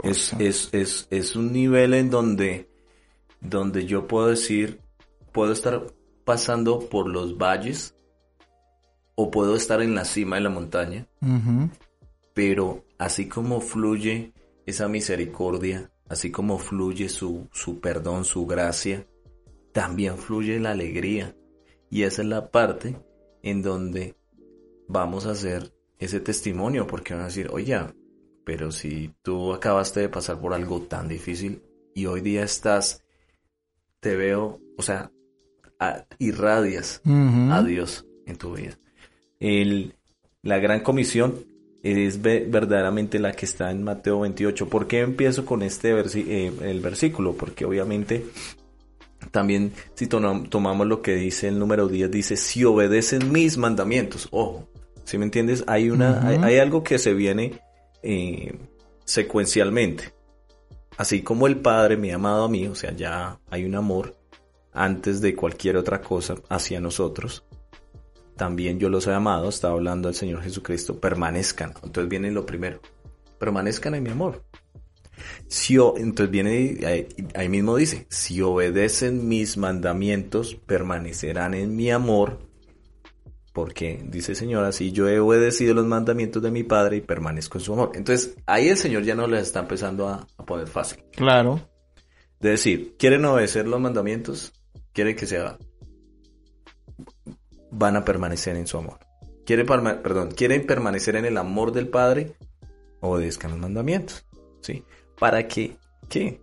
Es, 0.04 0.32
es, 0.38 0.68
es, 0.72 1.08
es 1.10 1.34
un 1.34 1.52
nivel 1.52 1.94
en 1.94 2.10
donde, 2.10 2.70
donde 3.40 3.86
yo 3.86 4.06
puedo 4.06 4.28
decir, 4.28 4.80
puedo 5.32 5.52
estar 5.52 5.86
pasando 6.24 6.78
por 6.78 7.08
los 7.08 7.36
valles 7.36 7.95
o 9.16 9.30
puedo 9.30 9.56
estar 9.56 9.82
en 9.82 9.94
la 9.94 10.04
cima 10.04 10.36
de 10.36 10.42
la 10.42 10.50
montaña, 10.50 11.06
pero 12.34 12.84
así 12.98 13.28
como 13.28 13.60
fluye 13.60 14.32
esa 14.66 14.88
misericordia, 14.88 15.90
así 16.08 16.30
como 16.30 16.58
fluye 16.58 17.08
su, 17.08 17.48
su 17.52 17.80
perdón, 17.80 18.24
su 18.24 18.46
gracia, 18.46 19.06
también 19.72 20.18
fluye 20.18 20.60
la 20.60 20.72
alegría. 20.72 21.34
Y 21.90 22.02
esa 22.02 22.22
es 22.22 22.28
la 22.28 22.50
parte 22.50 22.96
en 23.42 23.62
donde 23.62 24.16
vamos 24.86 25.26
a 25.26 25.30
hacer 25.30 25.72
ese 25.98 26.20
testimonio, 26.20 26.86
porque 26.86 27.14
van 27.14 27.22
a 27.22 27.26
decir, 27.26 27.48
oye, 27.50 27.78
pero 28.44 28.70
si 28.70 29.14
tú 29.22 29.52
acabaste 29.54 30.00
de 30.00 30.08
pasar 30.08 30.40
por 30.40 30.52
algo 30.52 30.82
tan 30.82 31.08
difícil 31.08 31.62
y 31.94 32.06
hoy 32.06 32.20
día 32.20 32.44
estás, 32.44 33.02
te 34.00 34.14
veo, 34.14 34.60
o 34.76 34.82
sea, 34.82 35.10
irradias 36.18 37.00
a 37.04 37.62
Dios 37.62 38.06
en 38.26 38.36
tu 38.36 38.54
vida. 38.54 38.78
El, 39.40 39.94
la 40.42 40.58
gran 40.58 40.80
comisión 40.80 41.44
es 41.82 42.20
verdaderamente 42.20 43.18
la 43.18 43.32
que 43.32 43.46
está 43.46 43.70
en 43.70 43.82
Mateo 43.82 44.20
28. 44.20 44.68
¿Por 44.68 44.86
qué 44.86 45.00
empiezo 45.00 45.44
con 45.44 45.62
este 45.62 45.90
eh, 45.90 46.52
el 46.62 46.80
versículo? 46.80 47.34
Porque 47.34 47.64
obviamente 47.64 48.24
también 49.30 49.72
si 49.94 50.06
tomamos 50.06 50.86
lo 50.86 51.02
que 51.02 51.14
dice 51.14 51.48
el 51.48 51.58
número 51.58 51.88
10, 51.88 52.10
dice, 52.10 52.36
si 52.36 52.64
obedecen 52.64 53.32
mis 53.32 53.56
mandamientos, 53.56 54.28
ojo, 54.30 54.68
si 55.04 55.18
me 55.18 55.24
entiendes? 55.24 55.64
Hay, 55.66 55.90
una, 55.90 56.26
hay, 56.26 56.58
algo 56.58 56.82
que 56.82 56.98
se 56.98 57.14
viene 57.14 57.60
eh, 58.02 58.58
secuencialmente. 59.04 60.12
Así 60.96 61.22
como 61.22 61.46
el 61.46 61.58
Padre 61.58 61.96
me 61.96 62.12
ha 62.12 62.16
amado 62.16 62.44
a 62.44 62.48
mí, 62.48 62.66
o 62.66 62.74
sea, 62.74 62.92
ya 62.92 63.38
hay 63.50 63.64
un 63.64 63.74
amor 63.74 64.16
antes 64.72 65.20
de 65.20 65.34
cualquier 65.34 65.76
otra 65.76 66.00
cosa 66.00 66.36
hacia 66.48 66.80
nosotros. 66.80 67.44
También 68.36 68.78
yo 68.78 68.88
los 68.88 69.06
he 69.06 69.12
amado, 69.12 69.48
estaba 69.48 69.74
hablando 69.74 70.08
el 70.08 70.14
Señor 70.14 70.42
Jesucristo, 70.42 71.00
permanezcan. 71.00 71.72
Entonces 71.82 72.08
viene 72.08 72.30
lo 72.30 72.44
primero, 72.44 72.80
permanezcan 73.38 73.94
en 73.94 74.02
mi 74.02 74.10
amor. 74.10 74.44
Si 75.48 75.76
entonces 75.76 76.30
viene 76.30 76.78
ahí, 76.86 77.08
ahí 77.34 77.48
mismo 77.48 77.76
dice, 77.76 78.06
si 78.10 78.42
obedecen 78.42 79.28
mis 79.28 79.56
mandamientos, 79.56 80.54
permanecerán 80.54 81.54
en 81.54 81.74
mi 81.74 81.90
amor, 81.90 82.38
porque 83.56 84.04
dice 84.04 84.32
el 84.32 84.36
Señor, 84.36 84.64
así 84.64 84.92
yo 84.92 85.08
he 85.08 85.18
obedecido 85.18 85.72
los 85.72 85.86
mandamientos 85.86 86.42
de 86.42 86.50
mi 86.50 86.62
Padre 86.62 86.98
y 86.98 87.00
permanezco 87.00 87.56
en 87.56 87.64
su 87.64 87.72
amor. 87.72 87.92
Entonces, 87.94 88.36
ahí 88.44 88.68
el 88.68 88.76
Señor 88.76 89.02
ya 89.02 89.14
no 89.14 89.26
les 89.26 89.44
está 89.44 89.60
empezando 89.60 90.08
a, 90.08 90.26
poner 90.44 90.68
fácil. 90.68 91.02
Claro. 91.12 91.66
De 92.38 92.50
decir, 92.50 92.96
¿quieren 92.98 93.24
obedecer 93.24 93.66
los 93.66 93.80
mandamientos? 93.80 94.52
¿Quieren 94.92 95.16
que 95.16 95.26
sea? 95.26 95.56
Van 97.78 97.96
a 97.96 98.04
permanecer 98.04 98.56
en 98.56 98.66
su 98.66 98.78
amor. 98.78 98.98
¿Quieren, 99.44 99.66
perdón, 99.66 100.30
¿quieren 100.30 100.66
permanecer 100.66 101.16
en 101.16 101.26
el 101.26 101.36
amor 101.36 101.72
del 101.72 101.88
Padre? 101.88 102.32
Obedezcan 103.00 103.50
los 103.50 103.60
mandamientos. 103.60 104.26
¿Sí? 104.60 104.82
Para 105.18 105.46
que, 105.46 105.76
¿qué? 106.08 106.40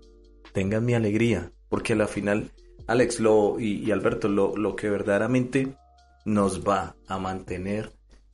Tengan 0.54 0.86
mi 0.86 0.94
alegría. 0.94 1.52
Porque 1.70 1.94
al 1.94 2.08
final, 2.08 2.52
Alex 2.88 3.20
lo, 3.20 3.60
y, 3.60 3.84
y 3.84 3.92
Alberto, 3.92 4.30
lo, 4.30 4.56
lo 4.56 4.76
que 4.76 4.90
verdaderamente 4.90 5.76
nos 6.26 6.64
va 6.64 6.96
a 7.08 7.18
mantener 7.18 7.92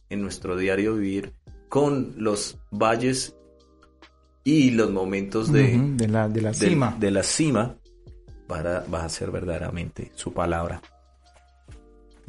en 0.09 0.21
nuestro 0.21 0.57
diario 0.57 0.95
vivir 0.95 1.33
con 1.69 2.13
los 2.17 2.59
valles 2.69 3.35
y 4.43 4.71
los 4.71 4.91
momentos 4.91 5.51
de, 5.51 5.77
de, 5.95 6.07
la, 6.07 6.27
de 6.27 6.41
la 6.41 6.53
cima. 6.53 6.95
De, 6.99 7.11
la 7.11 7.23
cima 7.23 7.77
para, 8.47 8.83
va 8.93 9.05
a 9.05 9.09
ser 9.09 9.31
verdaderamente 9.31 10.11
su 10.15 10.33
palabra. 10.33 10.81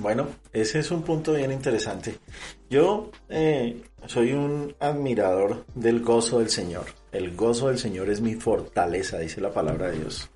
Bueno, 0.00 0.28
ese 0.52 0.78
es 0.78 0.90
un 0.90 1.02
punto 1.02 1.34
bien 1.34 1.52
interesante. 1.52 2.14
Yo 2.70 3.10
eh, 3.28 3.82
soy 4.06 4.32
un 4.32 4.74
admirador 4.80 5.66
del 5.74 6.00
gozo 6.00 6.38
del 6.38 6.48
Señor. 6.48 6.86
El 7.12 7.36
gozo 7.36 7.68
del 7.68 7.78
Señor 7.78 8.08
es 8.08 8.22
mi 8.22 8.34
fortaleza, 8.34 9.18
dice 9.18 9.42
la 9.42 9.52
palabra 9.52 9.90
de 9.90 9.98
Dios. 9.98 10.30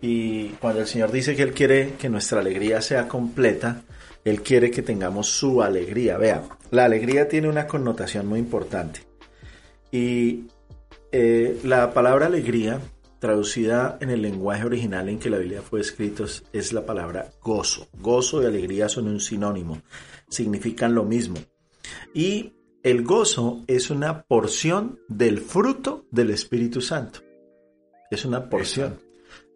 Y 0.00 0.48
cuando 0.60 0.80
el 0.80 0.86
Señor 0.88 1.12
dice 1.12 1.36
que 1.36 1.42
Él 1.42 1.54
quiere 1.54 1.94
que 1.94 2.08
nuestra 2.08 2.40
alegría 2.40 2.82
sea 2.82 3.06
completa, 3.06 3.82
él 4.26 4.42
quiere 4.42 4.72
que 4.72 4.82
tengamos 4.82 5.28
su 5.28 5.62
alegría. 5.62 6.18
Vea, 6.18 6.42
la 6.72 6.84
alegría 6.84 7.28
tiene 7.28 7.48
una 7.48 7.68
connotación 7.68 8.26
muy 8.26 8.40
importante. 8.40 9.02
Y 9.92 10.46
eh, 11.12 11.60
la 11.62 11.94
palabra 11.94 12.26
alegría, 12.26 12.80
traducida 13.18 13.98
en 14.00 14.10
el 14.10 14.22
lenguaje 14.22 14.64
original 14.64 15.08
en 15.08 15.18
que 15.18 15.30
la 15.30 15.38
Biblia 15.38 15.62
fue 15.62 15.80
escrita, 15.80 16.24
es 16.52 16.72
la 16.72 16.84
palabra 16.84 17.30
gozo. 17.42 17.88
Gozo 17.98 18.42
y 18.42 18.46
alegría 18.46 18.88
son 18.88 19.08
un 19.08 19.20
sinónimo, 19.20 19.82
significan 20.28 20.94
lo 20.94 21.04
mismo. 21.04 21.36
Y 22.14 22.54
el 22.82 23.02
gozo 23.02 23.64
es 23.66 23.90
una 23.90 24.22
porción 24.22 25.00
del 25.08 25.40
fruto 25.40 26.06
del 26.10 26.30
Espíritu 26.30 26.80
Santo. 26.80 27.20
Es 28.10 28.24
una 28.24 28.48
porción 28.48 29.06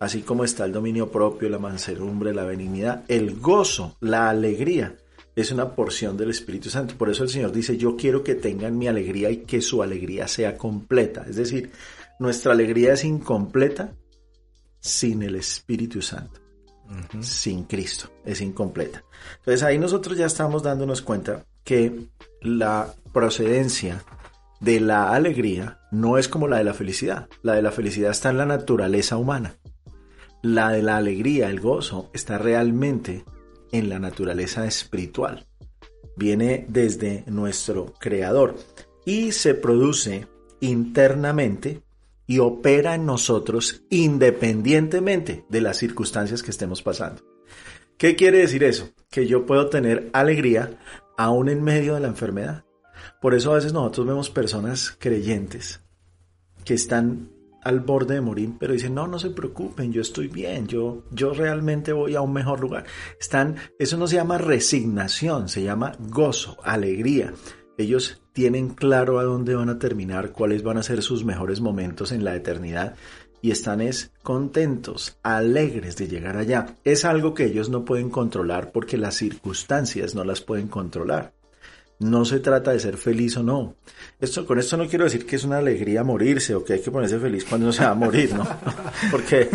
así 0.00 0.22
como 0.22 0.44
está 0.44 0.64
el 0.64 0.72
dominio 0.72 1.12
propio, 1.12 1.48
la 1.48 1.58
mansedumbre, 1.58 2.34
la 2.34 2.44
benignidad, 2.44 3.04
el 3.06 3.38
gozo, 3.38 3.96
la 4.00 4.30
alegría, 4.30 4.96
es 5.36 5.52
una 5.52 5.74
porción 5.74 6.16
del 6.16 6.30
Espíritu 6.30 6.70
Santo. 6.70 6.96
Por 6.96 7.10
eso 7.10 7.22
el 7.22 7.28
Señor 7.28 7.52
dice, 7.52 7.76
yo 7.76 7.96
quiero 7.96 8.24
que 8.24 8.34
tengan 8.34 8.76
mi 8.76 8.88
alegría 8.88 9.30
y 9.30 9.38
que 9.38 9.60
su 9.60 9.82
alegría 9.82 10.26
sea 10.26 10.56
completa. 10.56 11.24
Es 11.28 11.36
decir, 11.36 11.70
nuestra 12.20 12.52
alegría 12.52 12.92
es 12.92 13.04
incompleta 13.04 13.94
sin 14.78 15.22
el 15.22 15.36
Espíritu 15.36 16.02
Santo, 16.02 16.40
sin 17.20 17.64
Cristo, 17.64 18.10
es 18.26 18.42
incompleta. 18.42 19.02
Entonces 19.38 19.62
ahí 19.62 19.78
nosotros 19.78 20.18
ya 20.18 20.26
estamos 20.26 20.62
dándonos 20.62 21.00
cuenta 21.00 21.46
que 21.64 22.08
la 22.42 22.94
procedencia 23.12 24.04
de 24.60 24.80
la 24.80 25.14
alegría 25.14 25.80
no 25.90 26.18
es 26.18 26.28
como 26.28 26.46
la 26.46 26.58
de 26.58 26.64
la 26.64 26.74
felicidad. 26.74 27.26
La 27.42 27.54
de 27.54 27.62
la 27.62 27.72
felicidad 27.72 28.10
está 28.10 28.28
en 28.28 28.38
la 28.38 28.46
naturaleza 28.46 29.16
humana. 29.16 29.56
La 30.42 30.70
de 30.70 30.82
la 30.82 30.98
alegría, 30.98 31.48
el 31.48 31.60
gozo, 31.60 32.10
está 32.12 32.36
realmente 32.36 33.24
en 33.72 33.88
la 33.88 33.98
naturaleza 33.98 34.66
espiritual. 34.66 35.46
Viene 36.16 36.66
desde 36.68 37.24
nuestro 37.28 37.94
creador 37.98 38.56
y 39.06 39.32
se 39.32 39.54
produce 39.54 40.26
internamente 40.60 41.82
y 42.30 42.38
opera 42.38 42.94
en 42.94 43.06
nosotros 43.06 43.82
independientemente 43.90 45.44
de 45.48 45.60
las 45.60 45.78
circunstancias 45.78 46.44
que 46.44 46.52
estemos 46.52 46.80
pasando. 46.80 47.22
¿Qué 47.98 48.14
quiere 48.14 48.38
decir 48.38 48.62
eso? 48.62 48.88
Que 49.10 49.26
yo 49.26 49.46
puedo 49.46 49.68
tener 49.68 50.10
alegría 50.12 50.78
aún 51.18 51.48
en 51.48 51.64
medio 51.64 51.94
de 51.94 52.00
la 52.00 52.06
enfermedad. 52.06 52.62
Por 53.20 53.34
eso 53.34 53.50
a 53.50 53.56
veces 53.56 53.72
nosotros 53.72 54.06
vemos 54.06 54.30
personas 54.30 54.96
creyentes 54.96 55.80
que 56.64 56.74
están 56.74 57.32
al 57.64 57.80
borde 57.80 58.14
de 58.14 58.20
morir, 58.20 58.52
pero 58.60 58.74
dicen, 58.74 58.94
no, 58.94 59.08
no 59.08 59.18
se 59.18 59.30
preocupen, 59.30 59.92
yo 59.92 60.00
estoy 60.00 60.28
bien, 60.28 60.68
yo, 60.68 61.02
yo 61.10 61.34
realmente 61.34 61.92
voy 61.92 62.14
a 62.14 62.20
un 62.20 62.32
mejor 62.32 62.60
lugar. 62.60 62.84
Están, 63.18 63.56
eso 63.76 63.96
no 63.96 64.06
se 64.06 64.14
llama 64.14 64.38
resignación, 64.38 65.48
se 65.48 65.64
llama 65.64 65.96
gozo, 65.98 66.58
alegría. 66.62 67.34
Ellos 67.76 68.19
tienen 68.32 68.70
claro 68.70 69.18
a 69.18 69.24
dónde 69.24 69.54
van 69.54 69.68
a 69.68 69.78
terminar, 69.78 70.32
cuáles 70.32 70.62
van 70.62 70.78
a 70.78 70.82
ser 70.82 71.02
sus 71.02 71.24
mejores 71.24 71.60
momentos 71.60 72.12
en 72.12 72.24
la 72.24 72.34
eternidad 72.34 72.94
y 73.42 73.50
están 73.50 73.80
es 73.80 74.12
contentos, 74.22 75.16
alegres 75.22 75.96
de 75.96 76.08
llegar 76.08 76.36
allá. 76.36 76.76
Es 76.84 77.04
algo 77.04 77.34
que 77.34 77.46
ellos 77.46 77.70
no 77.70 77.84
pueden 77.84 78.10
controlar 78.10 78.70
porque 78.72 78.98
las 78.98 79.16
circunstancias 79.16 80.14
no 80.14 80.24
las 80.24 80.40
pueden 80.40 80.68
controlar. 80.68 81.32
No 81.98 82.24
se 82.24 82.40
trata 82.40 82.70
de 82.70 82.80
ser 82.80 82.96
feliz 82.96 83.36
o 83.36 83.42
no. 83.42 83.74
Esto, 84.20 84.46
con 84.46 84.58
esto 84.58 84.76
no 84.76 84.88
quiero 84.88 85.04
decir 85.04 85.26
que 85.26 85.36
es 85.36 85.44
una 85.44 85.58
alegría 85.58 86.02
morirse 86.02 86.54
o 86.54 86.64
que 86.64 86.74
hay 86.74 86.80
que 86.80 86.90
ponerse 86.90 87.18
feliz 87.18 87.44
cuando 87.44 87.66
uno 87.66 87.72
se 87.72 87.84
va 87.84 87.90
a 87.90 87.94
morir, 87.94 88.34
¿no? 88.34 88.46
Porque 89.10 89.50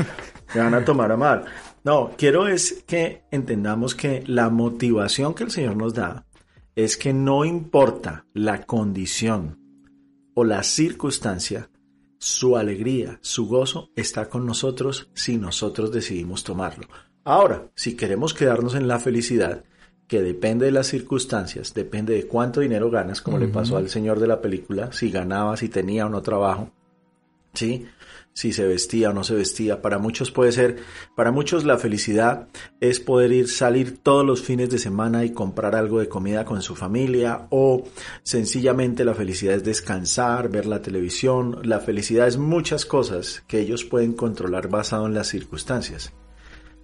me 0.53 0.62
van 0.62 0.75
a 0.75 0.86
tomar 0.86 1.12
a 1.12 1.17
mal. 1.17 1.46
No, 1.84 2.12
quiero 2.15 2.48
es 2.48 2.84
que 2.86 3.24
entendamos 3.32 3.96
que 3.96 4.24
la 4.27 4.50
motivación 4.50 5.34
que 5.34 5.44
el 5.44 5.51
Señor 5.51 5.75
nos 5.75 5.96
da 5.96 6.25
es 6.75 6.98
que 6.98 7.13
no 7.13 7.46
importa 7.46 8.25
la 8.34 8.65
condición 8.65 9.60
o 10.34 10.44
la 10.44 10.63
circunstancia, 10.63 11.70
su 12.17 12.58
alegría, 12.58 13.17
su 13.22 13.48
gozo 13.48 13.89
está 13.96 14.29
con 14.29 14.46
nosotros 14.46 15.10
si 15.13 15.38
nosotros 15.38 15.91
decidimos 15.91 16.44
tomarlo. 16.44 16.88
Ahora, 17.24 17.72
si 17.75 17.96
queremos 17.96 18.34
quedarnos 18.34 18.75
en 18.75 18.88
la 18.88 19.00
felicidad, 19.00 19.63
que 20.08 20.22
depende 20.22 20.65
de 20.65 20.72
las 20.72 20.88
circunstancias, 20.88 21.74
depende 21.74 22.13
de 22.13 22.27
cuánto 22.27 22.60
dinero 22.60 22.91
ganas, 22.91 23.22
como 23.22 23.39
le 23.39 23.48
pasó 23.48 23.77
al 23.77 23.89
señor 23.89 24.20
de 24.20 24.27
la 24.27 24.41
película, 24.41 24.91
si 24.91 25.10
ganaba, 25.10 25.58
si 25.58 25.70
tenía 25.70 26.05
o 26.05 26.10
no 26.10 26.22
trabajo, 26.22 26.70
¿sí? 27.53 27.88
Si 28.36 28.51
se 28.51 28.68
vestía 28.68 29.12
o 29.12 29.13
no 29.13 29.24
se 29.24 29.34
vestía. 29.34 29.82
Para 29.82 29.98
muchos 29.98 30.30
puede 30.30 30.51
ser, 30.51 30.84
para 31.15 31.32
muchos 31.32 31.63
la 31.63 31.77
felicidad 31.77 32.50
es 32.82 33.00
poder 33.00 33.32
ir, 33.32 33.48
salir 33.48 33.98
todos 34.04 34.25
los 34.25 34.42
fines 34.42 34.70
de 34.70 34.77
semana 34.77 35.24
y 35.24 35.32
comprar 35.32 35.74
algo 35.74 36.00
de 36.00 36.10
comida 36.10 36.44
con 36.44 36.62
su 36.62 36.75
familia 36.75 37.48
o 37.50 37.86
sencillamente 38.24 39.06
la 39.06 39.15
felicidad 39.15 39.56
es 39.56 39.63
descansar, 39.63 40.50
ver 40.50 40.65
la 40.65 40.82
televisión. 40.82 41.60
La 41.63 41.80
felicidad 41.80 42.27
es 42.27 42.38
muchas 42.38 42.86
cosas 42.86 43.42
que 43.48 43.62
ellos 43.62 43.86
pueden 43.86 44.12
controlar 44.12 44.68
basado 44.68 45.08
en 45.08 45.13
las 45.13 45.27
circunstancias. 45.27 46.12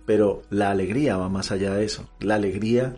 Pero 0.06 0.44
la 0.50 0.72
alegría 0.72 1.18
va 1.18 1.28
más 1.28 1.52
allá 1.52 1.74
de 1.74 1.84
eso. 1.84 2.10
La 2.22 2.36
alegría 2.36 2.96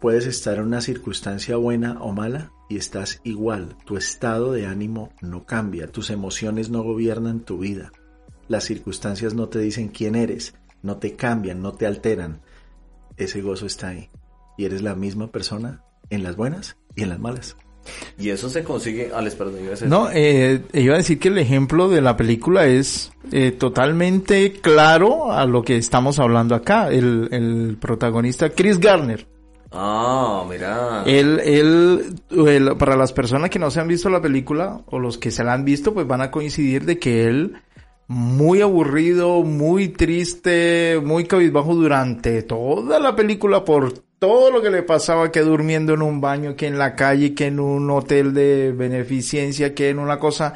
puedes 0.00 0.26
estar 0.26 0.58
en 0.58 0.64
una 0.64 0.82
circunstancia 0.82 1.56
buena 1.56 1.96
o 2.02 2.12
mala 2.12 2.52
y 2.70 2.76
estás 2.76 3.20
igual, 3.24 3.76
tu 3.84 3.96
estado 3.96 4.52
de 4.52 4.64
ánimo 4.64 5.12
no 5.20 5.44
cambia, 5.44 5.88
tus 5.88 6.08
emociones 6.08 6.70
no 6.70 6.84
gobiernan 6.84 7.40
tu 7.40 7.58
vida, 7.58 7.92
las 8.48 8.64
circunstancias 8.64 9.34
no 9.34 9.48
te 9.48 9.58
dicen 9.58 9.88
quién 9.88 10.14
eres, 10.14 10.54
no 10.80 10.96
te 10.96 11.16
cambian, 11.16 11.60
no 11.60 11.72
te 11.72 11.86
alteran, 11.86 12.40
ese 13.16 13.42
gozo 13.42 13.66
está 13.66 13.88
ahí. 13.88 14.08
Y 14.56 14.66
eres 14.66 14.82
la 14.82 14.94
misma 14.94 15.32
persona 15.32 15.82
en 16.10 16.22
las 16.22 16.36
buenas 16.36 16.76
y 16.94 17.02
en 17.02 17.08
las 17.08 17.18
malas. 17.18 17.56
Y 18.18 18.28
eso 18.28 18.48
se 18.48 18.62
consigue, 18.62 19.10
Alex, 19.12 19.34
perdón, 19.34 19.64
iba 19.64 19.74
a 19.74 19.86
No, 19.86 20.08
eh, 20.12 20.62
iba 20.72 20.94
a 20.94 20.98
decir 20.98 21.18
que 21.18 21.28
el 21.28 21.38
ejemplo 21.38 21.88
de 21.88 22.02
la 22.02 22.16
película 22.16 22.66
es 22.66 23.10
eh, 23.32 23.50
totalmente 23.50 24.52
claro 24.52 25.32
a 25.32 25.44
lo 25.46 25.62
que 25.62 25.76
estamos 25.76 26.18
hablando 26.18 26.54
acá. 26.54 26.88
El, 26.90 27.28
el 27.32 27.78
protagonista, 27.80 28.50
Chris 28.50 28.78
Garner, 28.78 29.26
Ah, 29.72 30.44
mira. 30.48 31.04
Él, 31.06 31.40
él, 31.44 32.76
para 32.76 32.96
las 32.96 33.12
personas 33.12 33.50
que 33.50 33.58
no 33.58 33.70
se 33.70 33.80
han 33.80 33.88
visto 33.88 34.10
la 34.10 34.20
película 34.20 34.82
o 34.86 34.98
los 34.98 35.16
que 35.16 35.30
se 35.30 35.44
la 35.44 35.52
han 35.52 35.64
visto, 35.64 35.94
pues 35.94 36.06
van 36.06 36.22
a 36.22 36.30
coincidir 36.30 36.84
de 36.84 36.98
que 36.98 37.26
él, 37.26 37.54
muy 38.08 38.62
aburrido, 38.62 39.42
muy 39.42 39.88
triste, 39.88 41.00
muy 41.04 41.24
cabizbajo 41.24 41.74
durante 41.74 42.42
toda 42.42 42.98
la 42.98 43.14
película 43.14 43.64
por 43.64 43.92
todo 44.18 44.50
lo 44.50 44.60
que 44.60 44.70
le 44.70 44.82
pasaba, 44.82 45.30
que 45.30 45.40
durmiendo 45.40 45.94
en 45.94 46.02
un 46.02 46.20
baño, 46.20 46.56
que 46.56 46.66
en 46.66 46.76
la 46.76 46.94
calle, 46.96 47.34
que 47.34 47.46
en 47.46 47.60
un 47.60 47.88
hotel 47.90 48.34
de 48.34 48.72
beneficencia, 48.72 49.74
que 49.74 49.88
en 49.88 49.98
una 49.98 50.18
cosa, 50.18 50.54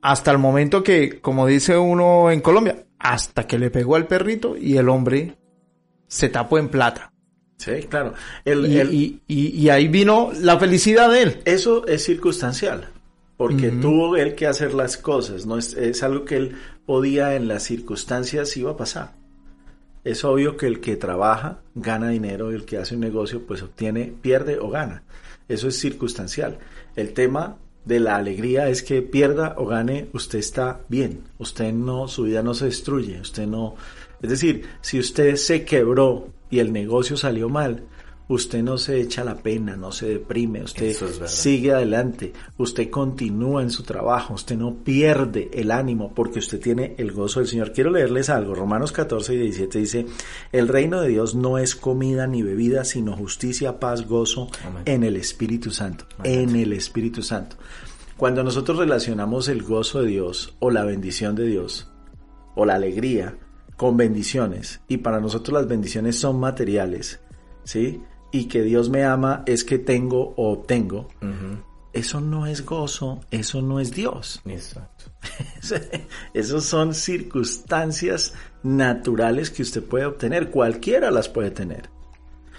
hasta 0.00 0.30
el 0.30 0.38
momento 0.38 0.82
que, 0.82 1.20
como 1.20 1.46
dice 1.46 1.76
uno 1.76 2.30
en 2.30 2.40
Colombia, 2.40 2.86
hasta 2.98 3.46
que 3.46 3.58
le 3.58 3.70
pegó 3.70 3.96
al 3.96 4.06
perrito 4.06 4.56
y 4.56 4.76
el 4.76 4.88
hombre 4.88 5.36
se 6.06 6.28
tapó 6.28 6.58
en 6.58 6.68
plata. 6.68 7.12
Sí, 7.58 7.72
claro. 7.88 8.14
y, 8.44 9.68
ahí 9.68 9.88
vino 9.88 10.30
la 10.40 10.58
felicidad 10.58 11.10
de 11.10 11.22
él. 11.22 11.36
Eso 11.44 11.86
es 11.86 12.04
circunstancial, 12.04 12.88
porque 13.36 13.70
tuvo 13.70 14.16
él 14.16 14.36
que 14.36 14.46
hacer 14.46 14.74
las 14.74 14.96
cosas, 14.96 15.44
no 15.44 15.58
es, 15.58 15.74
es, 15.74 16.02
algo 16.04 16.24
que 16.24 16.36
él 16.36 16.56
podía 16.86 17.34
en 17.34 17.48
las 17.48 17.64
circunstancias 17.64 18.56
iba 18.56 18.70
a 18.70 18.76
pasar. 18.76 19.12
Es 20.04 20.24
obvio 20.24 20.56
que 20.56 20.66
el 20.66 20.80
que 20.80 20.96
trabaja 20.96 21.58
gana 21.74 22.10
dinero 22.10 22.52
y 22.52 22.54
el 22.54 22.64
que 22.64 22.78
hace 22.78 22.94
un 22.94 23.00
negocio 23.00 23.44
pues 23.44 23.62
obtiene, 23.62 24.14
pierde 24.22 24.58
o 24.58 24.70
gana. 24.70 25.02
Eso 25.48 25.68
es 25.68 25.78
circunstancial. 25.78 26.58
El 26.94 27.12
tema 27.12 27.56
de 27.84 28.00
la 28.00 28.16
alegría 28.16 28.68
es 28.68 28.82
que 28.82 29.02
pierda 29.02 29.54
o 29.56 29.66
gane, 29.66 30.08
usted 30.12 30.38
está 30.38 30.80
bien. 30.88 31.24
Usted 31.38 31.72
no, 31.72 32.06
su 32.06 32.24
vida 32.24 32.42
no 32.42 32.54
se 32.54 32.66
destruye. 32.66 33.20
Usted 33.20 33.46
no, 33.46 33.74
es 34.22 34.30
decir, 34.30 34.64
si 34.80 34.98
usted 34.98 35.36
se 35.36 35.64
quebró 35.64 36.28
y 36.50 36.58
el 36.60 36.72
negocio 36.72 37.16
salió 37.16 37.48
mal, 37.48 37.84
usted 38.28 38.62
no 38.62 38.76
se 38.76 39.00
echa 39.00 39.24
la 39.24 39.36
pena, 39.36 39.76
no 39.76 39.90
se 39.90 40.06
deprime, 40.06 40.62
usted 40.62 40.94
sigue 41.26 41.72
adelante, 41.72 42.32
usted 42.58 42.90
continúa 42.90 43.62
en 43.62 43.70
su 43.70 43.82
trabajo, 43.82 44.34
usted 44.34 44.56
no 44.56 44.76
pierde 44.84 45.50
el 45.52 45.70
ánimo 45.70 46.12
porque 46.14 46.38
usted 46.38 46.60
tiene 46.60 46.94
el 46.98 47.12
gozo 47.12 47.40
del 47.40 47.48
Señor. 47.48 47.72
Quiero 47.72 47.90
leerles 47.90 48.28
algo, 48.28 48.54
Romanos 48.54 48.92
14 48.92 49.34
y 49.34 49.38
17 49.38 49.78
dice, 49.78 50.06
el 50.52 50.68
reino 50.68 51.00
de 51.00 51.08
Dios 51.08 51.34
no 51.34 51.58
es 51.58 51.74
comida 51.74 52.26
ni 52.26 52.42
bebida, 52.42 52.84
sino 52.84 53.16
justicia, 53.16 53.80
paz, 53.80 54.06
gozo 54.06 54.48
en 54.84 55.04
el 55.04 55.16
Espíritu 55.16 55.70
Santo, 55.70 56.06
en 56.22 56.54
el 56.54 56.72
Espíritu 56.74 57.22
Santo. 57.22 57.56
Cuando 58.18 58.42
nosotros 58.42 58.78
relacionamos 58.78 59.48
el 59.48 59.62
gozo 59.62 60.02
de 60.02 60.08
Dios 60.08 60.54
o 60.58 60.70
la 60.70 60.84
bendición 60.84 61.34
de 61.34 61.46
Dios 61.46 61.88
o 62.56 62.66
la 62.66 62.74
alegría, 62.74 63.38
con 63.78 63.96
bendiciones 63.96 64.80
y 64.88 64.98
para 64.98 65.20
nosotros 65.20 65.54
las 65.54 65.68
bendiciones 65.68 66.18
son 66.18 66.40
materiales, 66.40 67.20
¿sí? 67.62 68.02
Y 68.32 68.46
que 68.46 68.62
Dios 68.62 68.90
me 68.90 69.04
ama 69.04 69.44
es 69.46 69.62
que 69.62 69.78
tengo 69.78 70.34
o 70.36 70.52
obtengo. 70.52 71.08
Eso 71.92 72.20
no 72.20 72.46
es 72.46 72.66
gozo, 72.66 73.20
eso 73.30 73.62
no 73.62 73.78
es 73.78 73.92
Dios. 73.92 74.42
Exacto. 74.44 75.04
Esos 76.34 76.64
son 76.64 76.92
circunstancias 76.92 78.34
naturales 78.64 79.48
que 79.50 79.62
usted 79.62 79.84
puede 79.84 80.06
obtener, 80.06 80.50
cualquiera 80.50 81.12
las 81.12 81.28
puede 81.28 81.52
tener. 81.52 81.88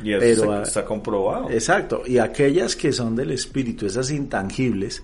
Y 0.01 0.13
eso 0.13 0.61
está 0.61 0.85
comprobado. 0.85 1.49
Exacto, 1.49 2.03
y 2.05 2.19
aquellas 2.19 2.77
que 2.77 2.93
son 2.93 3.17
del 3.17 3.31
espíritu, 3.31 3.85
esas 3.85 4.09
intangibles, 4.09 5.03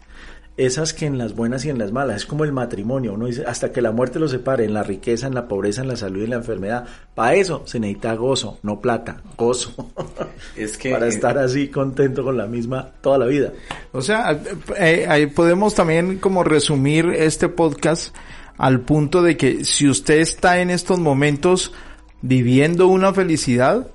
esas 0.57 0.93
que 0.93 1.05
en 1.05 1.17
las 1.17 1.35
buenas 1.35 1.65
y 1.65 1.69
en 1.69 1.77
las 1.77 1.91
malas, 1.91 2.17
es 2.17 2.25
como 2.25 2.45
el 2.45 2.53
matrimonio, 2.53 3.13
uno 3.13 3.25
dice, 3.25 3.43
hasta 3.45 3.71
que 3.71 3.81
la 3.81 3.91
muerte 3.91 4.19
lo 4.19 4.29
separe, 4.29 4.63
en 4.63 4.73
la 4.73 4.83
riqueza, 4.83 5.27
en 5.27 5.35
la 5.35 5.47
pobreza, 5.47 5.81
en 5.81 5.89
la 5.89 5.97
salud 5.97 6.21
y 6.21 6.23
en 6.23 6.29
la 6.29 6.35
enfermedad. 6.37 6.85
Para 7.13 7.35
eso 7.35 7.63
se 7.65 7.79
necesita 7.79 8.13
gozo, 8.15 8.59
no 8.63 8.79
plata, 8.79 9.21
gozo. 9.37 9.91
Es 10.55 10.77
que... 10.77 10.91
Para 10.91 11.07
estar 11.07 11.37
así 11.37 11.67
contento 11.67 12.23
con 12.23 12.37
la 12.37 12.45
misma 12.45 12.89
toda 13.01 13.17
la 13.17 13.25
vida. 13.25 13.51
O 13.91 14.01
sea, 14.01 14.39
eh, 14.77 15.05
ahí 15.09 15.27
podemos 15.27 15.75
también 15.75 16.19
como 16.19 16.43
resumir 16.43 17.07
este 17.07 17.49
podcast 17.49 18.15
al 18.57 18.81
punto 18.81 19.21
de 19.21 19.35
que 19.35 19.65
si 19.65 19.87
usted 19.89 20.19
está 20.19 20.59
en 20.59 20.69
estos 20.69 20.99
momentos 20.99 21.73
viviendo 22.21 22.87
una 22.87 23.13
felicidad, 23.13 23.87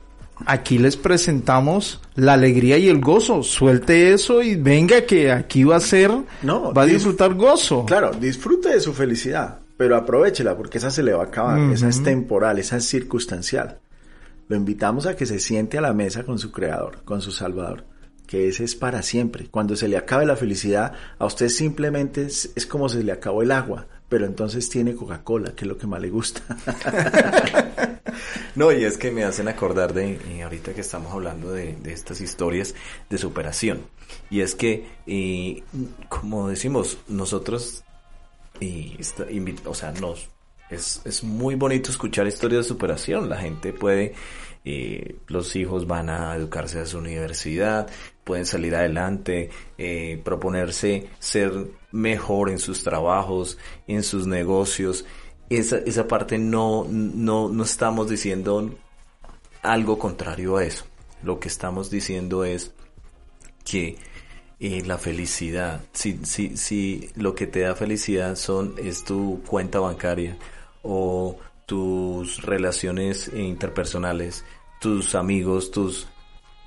aquí 0.46 0.78
les 0.78 0.96
presentamos 0.96 2.00
la 2.14 2.34
alegría 2.34 2.78
y 2.78 2.88
el 2.88 3.00
gozo. 3.00 3.42
Suelte 3.42 4.12
eso 4.12 4.42
y 4.42 4.56
venga 4.56 5.02
que 5.02 5.32
aquí 5.32 5.64
va 5.64 5.76
a 5.76 5.80
ser, 5.80 6.10
no, 6.42 6.72
va 6.72 6.82
a 6.82 6.86
disfrutar 6.86 7.34
gozo. 7.34 7.84
Claro, 7.86 8.12
disfrute 8.12 8.70
de 8.70 8.80
su 8.80 8.92
felicidad, 8.92 9.60
pero 9.76 9.96
aprovechela 9.96 10.56
porque 10.56 10.78
esa 10.78 10.90
se 10.90 11.02
le 11.02 11.12
va 11.12 11.22
a 11.22 11.26
acabar, 11.26 11.58
esa 11.72 11.88
es 11.88 12.02
temporal, 12.02 12.58
esa 12.58 12.76
es 12.76 12.84
circunstancial. 12.86 13.78
Lo 14.48 14.56
invitamos 14.56 15.06
a 15.06 15.14
que 15.14 15.26
se 15.26 15.38
siente 15.38 15.78
a 15.78 15.80
la 15.80 15.92
mesa 15.92 16.24
con 16.24 16.38
su 16.38 16.50
creador, 16.50 17.02
con 17.04 17.22
su 17.22 17.30
salvador, 17.30 17.84
que 18.26 18.48
ese 18.48 18.64
es 18.64 18.74
para 18.74 19.02
siempre. 19.02 19.46
Cuando 19.48 19.76
se 19.76 19.86
le 19.86 19.96
acabe 19.96 20.26
la 20.26 20.36
felicidad, 20.36 20.92
a 21.18 21.26
usted 21.26 21.48
simplemente 21.48 22.22
es, 22.22 22.50
es 22.56 22.66
como 22.66 22.88
si 22.88 23.02
le 23.02 23.12
acabó 23.12 23.42
el 23.42 23.52
agua, 23.52 23.86
pero 24.10 24.26
entonces 24.26 24.68
tiene 24.68 24.96
Coca-Cola, 24.96 25.52
que 25.52 25.64
es 25.64 25.68
lo 25.68 25.78
que 25.78 25.86
más 25.86 26.00
le 26.00 26.10
gusta. 26.10 26.42
no, 28.56 28.72
y 28.72 28.84
es 28.84 28.98
que 28.98 29.12
me 29.12 29.22
hacen 29.22 29.46
acordar 29.46 29.94
de, 29.94 30.18
eh, 30.28 30.42
ahorita 30.42 30.74
que 30.74 30.80
estamos 30.80 31.12
hablando 31.12 31.52
de, 31.52 31.78
estas 31.84 32.20
historias 32.20 32.74
de 33.08 33.18
superación. 33.18 33.82
Y 34.28 34.40
es 34.40 34.56
que, 34.56 34.84
eh, 35.06 35.62
como 36.08 36.48
decimos, 36.48 36.98
nosotros, 37.06 37.84
y 38.58 38.98
o 39.64 39.74
sea, 39.74 39.92
nos, 39.92 40.28
es, 40.70 41.00
es 41.04 41.22
muy 41.22 41.54
bonito 41.54 41.92
escuchar 41.92 42.26
historias 42.26 42.64
de 42.64 42.68
superación. 42.68 43.28
La 43.28 43.36
gente 43.36 43.72
puede 43.72 44.14
eh, 44.62 45.16
los 45.28 45.56
hijos 45.56 45.86
van 45.86 46.10
a 46.10 46.34
educarse 46.36 46.80
a 46.80 46.86
su 46.86 46.98
universidad, 46.98 47.88
pueden 48.30 48.46
salir 48.46 48.76
adelante, 48.76 49.50
eh, 49.76 50.20
proponerse 50.22 51.08
ser 51.18 51.66
mejor 51.90 52.48
en 52.48 52.60
sus 52.60 52.84
trabajos, 52.84 53.58
en 53.88 54.04
sus 54.04 54.28
negocios. 54.28 55.04
Esa, 55.48 55.78
esa 55.78 56.06
parte 56.06 56.38
no, 56.38 56.86
no, 56.88 57.48
no 57.48 57.64
estamos 57.64 58.08
diciendo 58.08 58.72
algo 59.62 59.98
contrario 59.98 60.58
a 60.58 60.64
eso. 60.64 60.84
Lo 61.24 61.40
que 61.40 61.48
estamos 61.48 61.90
diciendo 61.90 62.44
es 62.44 62.72
que 63.64 63.96
eh, 64.60 64.84
la 64.86 64.96
felicidad. 64.96 65.80
Si, 65.90 66.20
si, 66.22 66.56
si 66.56 67.10
lo 67.16 67.34
que 67.34 67.48
te 67.48 67.62
da 67.62 67.74
felicidad 67.74 68.36
son, 68.36 68.76
es 68.78 69.02
tu 69.02 69.42
cuenta 69.44 69.80
bancaria 69.80 70.38
o 70.84 71.36
tus 71.66 72.42
relaciones 72.42 73.28
interpersonales, 73.34 74.44
tus 74.80 75.16
amigos, 75.16 75.72
tus 75.72 76.06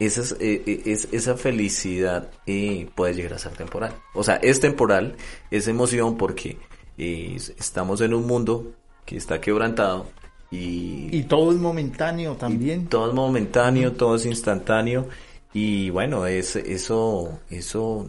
esas, 0.06 0.34
eh, 0.40 0.64
eh, 0.66 0.82
es, 0.86 1.08
esa 1.12 1.36
felicidad 1.36 2.30
eh, 2.46 2.90
puede 2.96 3.14
llegar 3.14 3.34
a 3.34 3.40
ser 3.40 3.54
temporal. 3.54 3.94
O 4.14 4.24
sea, 4.24 4.36
es 4.36 4.60
temporal, 4.60 5.16
es 5.52 5.68
emoción 5.68 6.18
porque 6.18 6.58
estamos 6.98 8.02
en 8.02 8.14
un 8.14 8.28
mundo 8.28 8.74
que 9.06 9.18
está 9.18 9.42
quebrantado 9.42 10.08
y... 10.52 11.10
Y 11.12 11.24
todo 11.24 11.52
es 11.52 11.58
momentáneo 11.58 12.36
también. 12.36 12.88
Todo 12.88 13.10
es 13.10 13.14
momentáneo, 13.16 13.94
todo 13.94 14.16
es 14.16 14.26
instantáneo 14.26 15.08
y 15.54 15.90
bueno, 15.92 16.26
es, 16.26 16.56
eso, 16.56 17.40
eso, 17.50 18.08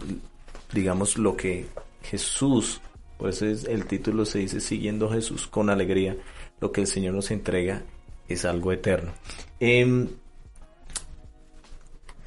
digamos, 0.72 1.18
lo 1.18 1.36
que 1.36 1.66
Jesús, 2.02 2.80
por 3.18 3.30
eso 3.30 3.46
es, 3.46 3.64
el 3.64 3.86
título 3.86 4.24
se 4.24 4.38
dice 4.38 4.60
siguiendo 4.60 5.08
a 5.08 5.14
Jesús 5.14 5.46
con 5.46 5.68
alegría, 5.68 6.16
lo 6.60 6.72
que 6.72 6.82
el 6.82 6.86
Señor 6.86 7.14
nos 7.14 7.30
entrega 7.30 7.82
es 8.28 8.44
algo 8.44 8.72
eterno. 8.72 9.12
Em, 9.60 10.08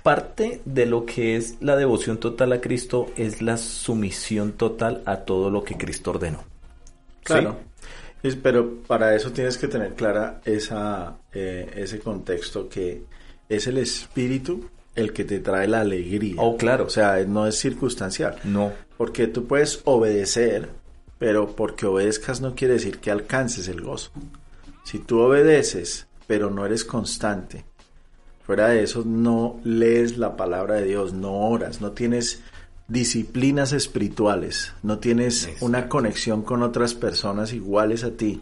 parte 0.07 0.61
de 0.63 0.85
lo 0.85 1.05
que 1.05 1.35
es 1.35 1.57
la 1.59 1.75
devoción 1.75 2.17
total 2.17 2.53
a 2.53 2.61
Cristo 2.61 3.07
es 3.17 3.41
la 3.41 3.57
sumisión 3.57 4.53
total 4.53 5.03
a 5.05 5.17
todo 5.25 5.51
lo 5.51 5.65
que 5.65 5.75
Cristo 5.75 6.11
ordenó. 6.11 6.45
Claro. 7.25 7.57
pero 8.41 8.83
para 8.87 9.13
eso 9.17 9.33
tienes 9.33 9.57
que 9.57 9.67
tener 9.67 9.95
clara 9.95 10.39
esa, 10.45 11.17
eh, 11.33 11.69
ese 11.75 11.99
contexto 11.99 12.69
que 12.69 13.03
es 13.49 13.67
el 13.67 13.79
Espíritu 13.79 14.69
el 14.95 15.11
que 15.11 15.25
te 15.25 15.41
trae 15.41 15.67
la 15.67 15.81
alegría. 15.81 16.35
Oh, 16.37 16.55
claro. 16.55 16.85
O 16.85 16.89
sea, 16.89 17.21
no 17.25 17.45
es 17.45 17.59
circunstancial. 17.59 18.39
No. 18.45 18.71
Porque 18.95 19.27
tú 19.27 19.45
puedes 19.45 19.81
obedecer, 19.83 20.69
pero 21.19 21.53
porque 21.53 21.85
obedezcas 21.85 22.39
no 22.39 22.55
quiere 22.55 22.75
decir 22.75 22.99
que 22.99 23.11
alcances 23.11 23.67
el 23.67 23.81
gozo. 23.81 24.11
Si 24.85 24.99
tú 24.99 25.19
obedeces, 25.19 26.07
pero 26.27 26.49
no 26.49 26.65
eres 26.65 26.85
constante, 26.85 27.65
Fuera 28.47 28.69
de 28.69 28.81
eso, 28.81 29.03
no 29.05 29.59
lees 29.65 30.17
la 30.17 30.37
palabra 30.37 30.75
de 30.75 30.85
Dios, 30.85 31.11
no 31.11 31.33
oras, 31.33 31.81
no 31.81 31.91
tienes 31.91 32.41
disciplinas 32.87 33.73
espirituales, 33.73 34.71
no 34.83 34.99
tienes 34.99 35.49
una 35.59 35.89
conexión 35.89 36.43
con 36.43 36.63
otras 36.63 36.93
personas 36.93 37.51
iguales 37.51 38.05
a 38.05 38.11
ti, 38.11 38.39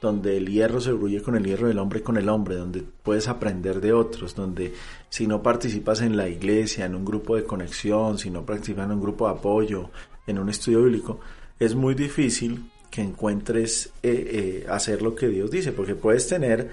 donde 0.00 0.38
el 0.38 0.48
hierro 0.48 0.80
se 0.80 0.92
bruye 0.92 1.20
con 1.20 1.36
el 1.36 1.44
hierro 1.44 1.68
del 1.68 1.78
hombre 1.80 2.02
con 2.02 2.16
el 2.16 2.30
hombre, 2.30 2.56
donde 2.56 2.82
puedes 3.02 3.28
aprender 3.28 3.82
de 3.82 3.92
otros, 3.92 4.34
donde 4.34 4.72
si 5.10 5.26
no 5.26 5.42
participas 5.42 6.00
en 6.00 6.16
la 6.16 6.30
iglesia, 6.30 6.86
en 6.86 6.94
un 6.94 7.04
grupo 7.04 7.36
de 7.36 7.44
conexión, 7.44 8.16
si 8.16 8.30
no 8.30 8.46
participas 8.46 8.86
en 8.86 8.92
un 8.92 9.02
grupo 9.02 9.26
de 9.26 9.34
apoyo, 9.34 9.90
en 10.26 10.38
un 10.38 10.48
estudio 10.48 10.82
bíblico, 10.82 11.20
es 11.58 11.74
muy 11.74 11.94
difícil 11.94 12.70
que 12.90 13.02
encuentres 13.02 13.90
eh, 14.02 14.62
eh, 14.64 14.66
hacer 14.70 15.02
lo 15.02 15.14
que 15.14 15.28
Dios 15.28 15.50
dice, 15.50 15.72
porque 15.72 15.94
puedes 15.94 16.26
tener 16.26 16.70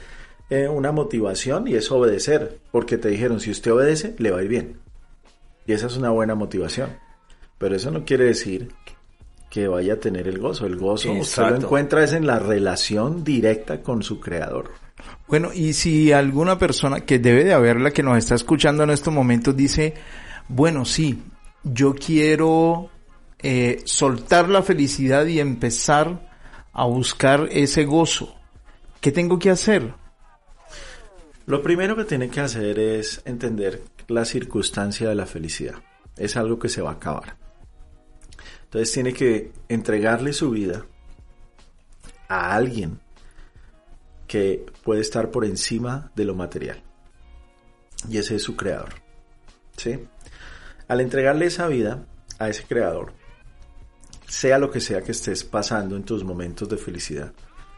eh, 0.50 0.68
una 0.68 0.92
motivación 0.92 1.68
y 1.68 1.76
es 1.76 1.92
obedecer, 1.92 2.60
porque 2.72 2.98
te 2.98 3.10
dijeron, 3.10 3.40
si 3.40 3.52
usted 3.52 3.72
obedece, 3.72 4.16
le 4.18 4.32
va 4.32 4.40
a 4.40 4.44
ir 4.44 4.50
bien. 4.50 4.80
Y 5.68 5.74
esa 5.74 5.88
es 5.88 5.98
una 5.98 6.10
buena 6.10 6.36
motivación. 6.36 6.90
Pero 7.60 7.76
eso 7.76 7.92
no 7.92 8.06
quiere 8.06 8.26
decir 8.26 8.72
que 9.50 9.68
vaya 9.68 9.94
a 9.94 10.00
tener 10.00 10.28
el 10.28 10.40
gozo. 10.40 10.66
El 10.66 10.78
gozo 10.78 11.24
se 11.24 11.42
lo 11.42 11.56
encuentra 11.56 12.04
es 12.04 12.14
en 12.14 12.26
la 12.26 12.40
relación 12.40 13.24
directa 13.24 13.82
con 13.82 14.02
su 14.02 14.20
creador. 14.20 14.72
Bueno, 15.28 15.52
y 15.54 15.74
si 15.74 16.12
alguna 16.12 16.58
persona 16.58 17.02
que 17.02 17.20
debe 17.20 17.44
de 17.44 17.54
haberla 17.54 17.92
que 17.92 18.04
nos 18.04 18.18
está 18.18 18.36
escuchando 18.36 18.84
en 18.84 18.90
estos 18.90 19.14
momentos 19.14 19.56
dice, 19.56 19.94
bueno, 20.48 20.86
sí, 20.86 21.22
yo 21.64 21.94
quiero 21.94 22.90
eh, 23.40 23.82
soltar 23.86 24.50
la 24.50 24.64
felicidad 24.64 25.26
y 25.26 25.40
empezar 25.40 26.28
a 26.74 26.86
buscar 26.86 27.48
ese 27.52 27.86
gozo, 27.86 28.36
¿qué 29.02 29.12
tengo 29.12 29.40
que 29.40 29.50
hacer? 29.50 29.94
Lo 31.50 31.64
primero 31.64 31.96
que 31.96 32.06
tiene 32.06 32.30
que 32.30 32.42
hacer 32.42 32.78
es 32.78 33.24
entender 33.26 33.82
la 34.08 34.24
circunstancia 34.24 35.10
de 35.10 35.16
la 35.16 35.26
felicidad. 35.26 35.82
Es 36.16 36.38
algo 36.38 36.60
que 36.60 36.70
se 36.70 36.84
va 36.84 36.92
a 36.92 36.94
acabar. 36.94 37.38
Entonces 38.66 38.92
tiene 38.92 39.14
que 39.14 39.52
entregarle 39.68 40.32
su 40.32 40.52
vida 40.52 40.86
a 42.28 42.54
alguien 42.54 43.00
que 44.28 44.64
puede 44.84 45.02
estar 45.02 45.32
por 45.32 45.44
encima 45.44 46.12
de 46.16 46.26
lo 46.26 46.36
material. 46.36 46.84
Y 48.08 48.20
ese 48.20 48.36
es 48.36 48.44
su 48.44 48.56
creador. 48.56 48.94
¿Sí? 49.76 50.06
Al 50.88 51.02
entregarle 51.02 51.48
esa 51.48 51.68
vida 51.68 52.06
a 52.38 52.48
ese 52.48 52.66
creador, 52.66 53.14
sea 54.28 54.60
lo 54.60 54.70
que 54.70 54.82
sea 54.82 55.02
que 55.02 55.14
estés 55.14 55.44
pasando 55.44 55.96
en 55.96 56.04
tus 56.04 56.24
momentos 56.24 56.70
de 56.70 56.78
felicidad, 56.78 57.34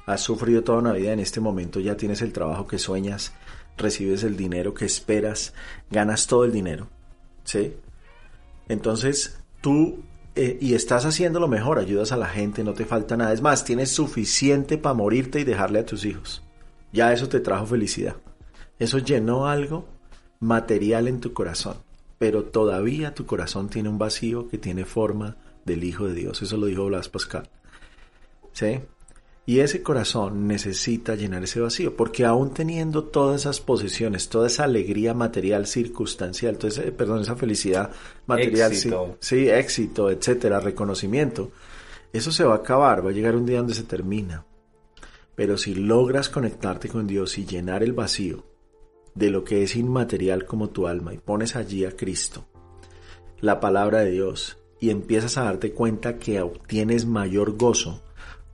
has 0.06 0.20
sufrido 0.20 0.62
toda 0.62 0.80
una 0.80 0.92
vida, 0.92 1.14
en 1.14 1.22
este 1.22 1.40
momento 1.40 1.80
ya 1.80 1.96
tienes 1.96 2.22
el 2.22 2.34
trabajo 2.34 2.68
que 2.68 2.78
sueñas, 2.78 3.32
recibes 3.82 4.24
el 4.24 4.38
dinero 4.38 4.74
que 4.74 4.86
esperas, 4.86 5.54
ganas 5.90 6.28
todo 6.28 6.46
el 6.46 6.52
dinero, 6.52 6.90
¿sí? 7.44 7.74
Entonces 8.68 9.40
tú, 9.62 10.04
eh, 10.36 10.58
y 10.62 10.74
estás 10.74 11.06
haciendo 11.06 11.40
lo 11.40 11.48
mejor, 11.48 11.80
ayudas 11.80 12.12
a 12.12 12.18
la 12.18 12.28
gente, 12.28 12.64
no 12.64 12.74
te 12.74 12.86
falta 12.86 13.18
nada, 13.18 13.34
es 13.34 13.42
más, 13.42 13.66
tienes 13.66 13.92
suficiente 13.92 14.78
para 14.78 14.94
morirte 14.94 15.40
y 15.40 15.44
dejarle 15.44 15.80
a 15.80 15.86
tus 15.86 16.06
hijos. 16.06 16.42
Ya 16.94 17.14
eso 17.14 17.30
te 17.30 17.40
trajo 17.40 17.66
felicidad. 17.66 18.16
Eso 18.80 18.98
llenó 18.98 19.48
algo 19.48 19.88
material 20.40 21.08
en 21.08 21.20
tu 21.20 21.34
corazón, 21.34 21.78
pero 22.18 22.44
todavía 22.44 23.14
tu 23.14 23.26
corazón 23.26 23.70
tiene 23.70 23.90
un 23.90 23.98
vacío 23.98 24.48
que 24.50 24.58
tiene 24.58 24.86
forma 24.86 25.38
del 25.66 25.84
Hijo 25.84 26.08
de 26.08 26.16
Dios. 26.16 26.42
Eso 26.42 26.58
lo 26.58 26.66
dijo 26.66 26.86
Blas 26.86 27.10
Pascal. 27.10 27.50
¿Sí? 28.54 28.80
Y 29.52 29.60
ese 29.60 29.84
corazón 29.84 30.48
necesita 30.48 31.16
llenar 31.16 31.44
ese 31.44 31.60
vacío, 31.60 31.98
porque 31.98 32.24
aún 32.24 32.54
teniendo 32.54 33.04
todas 33.04 33.42
esas 33.42 33.60
posesiones, 33.60 34.30
toda 34.30 34.48
esa 34.48 34.64
alegría 34.64 35.14
material 35.14 35.68
circunstancial, 35.68 36.54
entonces, 36.54 36.90
perdón, 36.92 37.20
esa 37.20 37.36
felicidad 37.36 37.92
material, 38.28 38.72
éxito. 38.72 39.18
Sí, 39.20 39.50
éxito, 39.50 40.10
etcétera, 40.10 40.62
reconocimiento, 40.62 41.52
eso 42.14 42.32
se 42.32 42.46
va 42.46 42.54
a 42.54 42.58
acabar, 42.60 43.06
va 43.06 43.10
a 43.10 43.14
llegar 43.14 43.36
un 43.36 43.46
día 43.46 43.58
donde 43.58 43.74
se 43.74 43.84
termina. 43.84 44.46
Pero 45.36 45.58
si 45.58 45.76
logras 45.76 46.30
conectarte 46.30 46.88
con 46.88 47.06
Dios 47.06 47.38
y 47.38 47.46
llenar 47.46 47.84
el 47.84 47.92
vacío 47.92 48.46
de 49.16 49.32
lo 49.32 49.44
que 49.44 49.64
es 49.64 49.76
inmaterial 49.76 50.46
como 50.46 50.70
tu 50.70 50.88
alma 50.88 51.14
y 51.14 51.18
pones 51.18 51.58
allí 51.58 51.84
a 51.84 51.98
Cristo, 51.98 52.46
la 53.42 53.60
palabra 53.60 54.00
de 54.00 54.12
Dios, 54.12 54.60
y 54.80 54.92
empiezas 54.92 55.38
a 55.38 55.44
darte 55.44 55.74
cuenta 55.74 56.20
que 56.20 56.42
obtienes 56.42 57.06
mayor 57.06 57.58
gozo, 57.58 58.02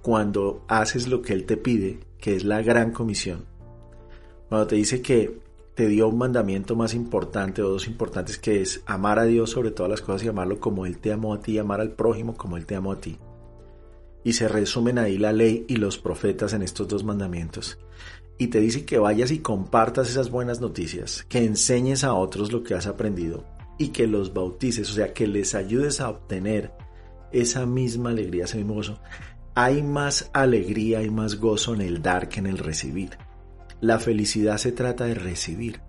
cuando 0.08 0.64
haces 0.70 1.10
lo 1.10 1.22
que 1.22 1.34
Él 1.34 1.44
te 1.44 1.58
pide, 1.58 2.00
que 2.22 2.34
es 2.38 2.46
la 2.46 2.62
gran 2.62 2.94
comisión. 2.94 3.44
Cuando 4.48 4.66
te 4.66 4.78
dice 4.78 5.02
que 5.02 5.38
te 5.76 5.90
dio 5.90 6.08
un 6.08 6.18
mandamiento 6.18 6.78
más 6.78 6.94
importante 6.94 7.62
o 7.62 7.68
dos 7.68 7.88
importantes 7.88 8.38
que 8.38 8.62
es 8.62 8.82
amar 8.86 9.20
a 9.20 9.26
Dios 9.26 9.50
sobre 9.50 9.72
todas 9.72 9.90
las 9.90 10.00
cosas 10.00 10.24
y 10.24 10.30
amarlo 10.30 10.62
como 10.62 10.86
Él 10.86 11.00
te 11.00 11.12
amó 11.12 11.34
a 11.34 11.42
ti, 11.42 11.58
amar 11.58 11.82
al 11.82 11.92
prójimo 11.92 12.38
como 12.38 12.56
Él 12.56 12.66
te 12.66 12.78
amó 12.78 12.94
a 12.94 13.02
ti. 13.02 13.18
Y 14.24 14.32
se 14.32 14.48
resumen 14.48 14.98
ahí 14.98 15.18
la 15.18 15.34
ley 15.34 15.66
y 15.68 15.76
los 15.76 15.98
profetas 15.98 16.54
en 16.54 16.62
estos 16.62 16.88
dos 16.88 17.04
mandamientos. 17.04 17.78
Y 18.38 18.48
te 18.48 18.62
dice 18.62 18.86
que 18.86 19.00
vayas 19.00 19.32
y 19.32 19.40
compartas 19.40 20.10
esas 20.10 20.32
buenas 20.32 20.62
noticias, 20.62 21.26
que 21.28 21.44
enseñes 21.44 22.06
a 22.06 22.14
otros 22.14 22.54
lo 22.54 22.64
que 22.64 22.76
has 22.76 22.88
aprendido 22.88 23.44
y 23.78 23.90
que 23.90 24.08
los 24.08 24.34
bautices, 24.34 24.90
o 24.90 24.94
sea, 24.94 25.12
que 25.12 25.28
les 25.28 25.54
ayudes 25.54 26.00
a 26.00 26.10
obtener 26.10 26.72
esa 27.34 27.66
misma 27.66 28.12
alegría, 28.12 28.46
ese 28.46 28.56
mismo 28.56 28.76
gozo 28.76 29.02
hay 29.60 29.82
más 29.82 30.30
alegría 30.34 31.02
y 31.02 31.10
más 31.10 31.40
gozo 31.40 31.74
en 31.74 31.82
el 31.82 32.04
dar 32.04 32.30
que 32.30 32.38
en 32.38 32.46
el 32.46 32.60
recibir. 32.60 33.18
La 33.82 33.98
felicidad 33.98 34.58
se 34.60 34.72
trata 34.72 35.06
de 35.06 35.16
recibir. 35.16 35.82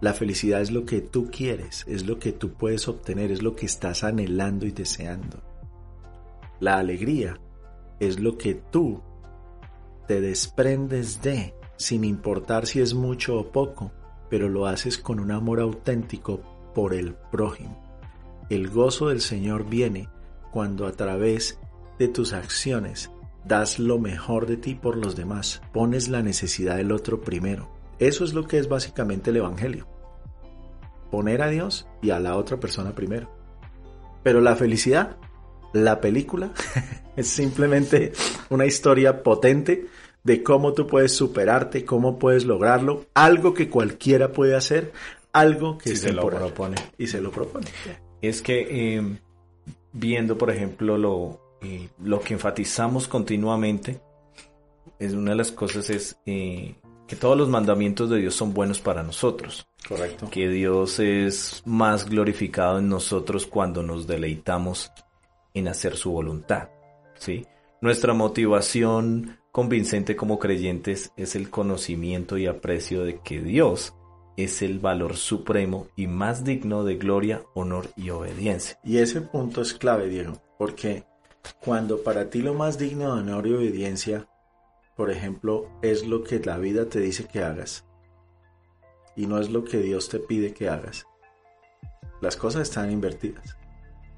La 0.00 0.14
felicidad 0.14 0.62
es 0.62 0.70
lo 0.70 0.86
que 0.86 1.02
tú 1.02 1.30
quieres, 1.30 1.84
es 1.86 2.06
lo 2.06 2.18
que 2.18 2.32
tú 2.32 2.54
puedes 2.54 2.88
obtener, 2.88 3.30
es 3.30 3.42
lo 3.42 3.54
que 3.56 3.66
estás 3.66 4.04
anhelando 4.04 4.64
y 4.64 4.70
deseando. 4.70 5.42
La 6.60 6.78
alegría 6.78 7.38
es 7.98 8.18
lo 8.20 8.38
que 8.38 8.54
tú 8.54 9.02
te 10.08 10.22
desprendes 10.22 11.20
de, 11.20 11.52
sin 11.76 12.04
importar 12.04 12.64
si 12.64 12.80
es 12.80 12.94
mucho 12.94 13.38
o 13.38 13.52
poco, 13.52 13.92
pero 14.30 14.48
lo 14.48 14.64
haces 14.64 14.96
con 14.96 15.20
un 15.20 15.30
amor 15.30 15.60
auténtico 15.60 16.40
por 16.74 16.94
el 16.94 17.12
prójimo. 17.30 17.78
El 18.48 18.70
gozo 18.70 19.08
del 19.08 19.20
Señor 19.20 19.68
viene 19.68 20.08
cuando 20.50 20.86
a 20.86 20.92
través 20.92 21.58
de 22.00 22.08
tus 22.08 22.32
acciones 22.32 23.10
das 23.44 23.78
lo 23.78 23.98
mejor 23.98 24.46
de 24.46 24.56
ti 24.56 24.74
por 24.74 24.96
los 24.96 25.16
demás, 25.16 25.60
pones 25.70 26.08
la 26.08 26.22
necesidad 26.22 26.78
del 26.78 26.92
otro 26.92 27.20
primero. 27.20 27.70
Eso 27.98 28.24
es 28.24 28.32
lo 28.32 28.48
que 28.48 28.56
es 28.56 28.68
básicamente 28.68 29.28
el 29.28 29.36
Evangelio. 29.36 29.86
Poner 31.10 31.42
a 31.42 31.50
Dios 31.50 31.86
y 32.00 32.08
a 32.08 32.18
la 32.18 32.38
otra 32.38 32.58
persona 32.58 32.94
primero. 32.94 33.30
Pero 34.22 34.40
la 34.40 34.56
felicidad, 34.56 35.18
la 35.74 36.00
película, 36.00 36.52
es 37.16 37.28
simplemente 37.28 38.12
una 38.48 38.64
historia 38.64 39.22
potente 39.22 39.86
de 40.24 40.42
cómo 40.42 40.72
tú 40.72 40.86
puedes 40.86 41.12
superarte, 41.12 41.84
cómo 41.84 42.18
puedes 42.18 42.46
lograrlo, 42.46 43.04
algo 43.12 43.52
que 43.52 43.68
cualquiera 43.68 44.32
puede 44.32 44.56
hacer, 44.56 44.92
algo 45.34 45.76
que 45.76 45.94
se 45.96 46.14
lo 46.14 46.26
propone. 46.28 46.76
Y 46.96 47.08
se 47.08 47.20
lo 47.20 47.30
propone. 47.30 47.66
es 48.22 48.40
que 48.40 48.96
eh, 48.96 49.18
viendo, 49.92 50.38
por 50.38 50.50
ejemplo, 50.50 50.96
lo, 50.96 51.49
eh, 51.62 51.88
lo 52.02 52.20
que 52.20 52.34
enfatizamos 52.34 53.08
continuamente, 53.08 54.00
es 54.98 55.12
una 55.12 55.30
de 55.30 55.36
las 55.36 55.52
cosas 55.52 55.90
es 55.90 56.18
eh, 56.26 56.74
que 57.06 57.16
todos 57.16 57.36
los 57.36 57.48
mandamientos 57.48 58.08
de 58.10 58.18
Dios 58.18 58.34
son 58.34 58.54
buenos 58.54 58.80
para 58.80 59.02
nosotros. 59.02 59.66
Correcto. 59.88 60.28
Que 60.30 60.48
Dios 60.48 61.00
es 61.00 61.62
más 61.64 62.08
glorificado 62.08 62.78
en 62.78 62.88
nosotros 62.88 63.46
cuando 63.46 63.82
nos 63.82 64.06
deleitamos 64.06 64.92
en 65.54 65.68
hacer 65.68 65.96
su 65.96 66.12
voluntad. 66.12 66.68
¿sí? 67.14 67.46
Nuestra 67.80 68.14
motivación 68.14 69.38
convincente 69.52 70.14
como 70.14 70.38
creyentes 70.38 71.12
es 71.16 71.34
el 71.34 71.50
conocimiento 71.50 72.38
y 72.38 72.46
aprecio 72.46 73.04
de 73.04 73.20
que 73.20 73.40
Dios 73.40 73.94
es 74.36 74.62
el 74.62 74.78
valor 74.78 75.16
supremo 75.16 75.88
y 75.96 76.06
más 76.06 76.44
digno 76.44 76.84
de 76.84 76.96
gloria, 76.96 77.42
honor 77.54 77.88
y 77.96 78.10
obediencia. 78.10 78.78
Y 78.84 78.98
ese 78.98 79.20
punto 79.20 79.62
es 79.62 79.74
clave, 79.74 80.08
Diego, 80.08 80.40
porque 80.58 81.04
cuando 81.64 82.02
para 82.02 82.30
ti 82.30 82.42
lo 82.42 82.54
más 82.54 82.78
digno 82.78 83.14
de 83.14 83.20
honor 83.20 83.46
y 83.46 83.54
obediencia, 83.54 84.28
por 84.96 85.10
ejemplo, 85.10 85.70
es 85.82 86.06
lo 86.06 86.22
que 86.22 86.40
la 86.40 86.58
vida 86.58 86.86
te 86.86 87.00
dice 87.00 87.26
que 87.26 87.42
hagas, 87.42 87.84
y 89.16 89.26
no 89.26 89.38
es 89.38 89.50
lo 89.50 89.64
que 89.64 89.78
Dios 89.78 90.08
te 90.08 90.18
pide 90.18 90.54
que 90.54 90.68
hagas, 90.68 91.06
las 92.20 92.36
cosas 92.36 92.62
están 92.62 92.90
invertidas. 92.90 93.56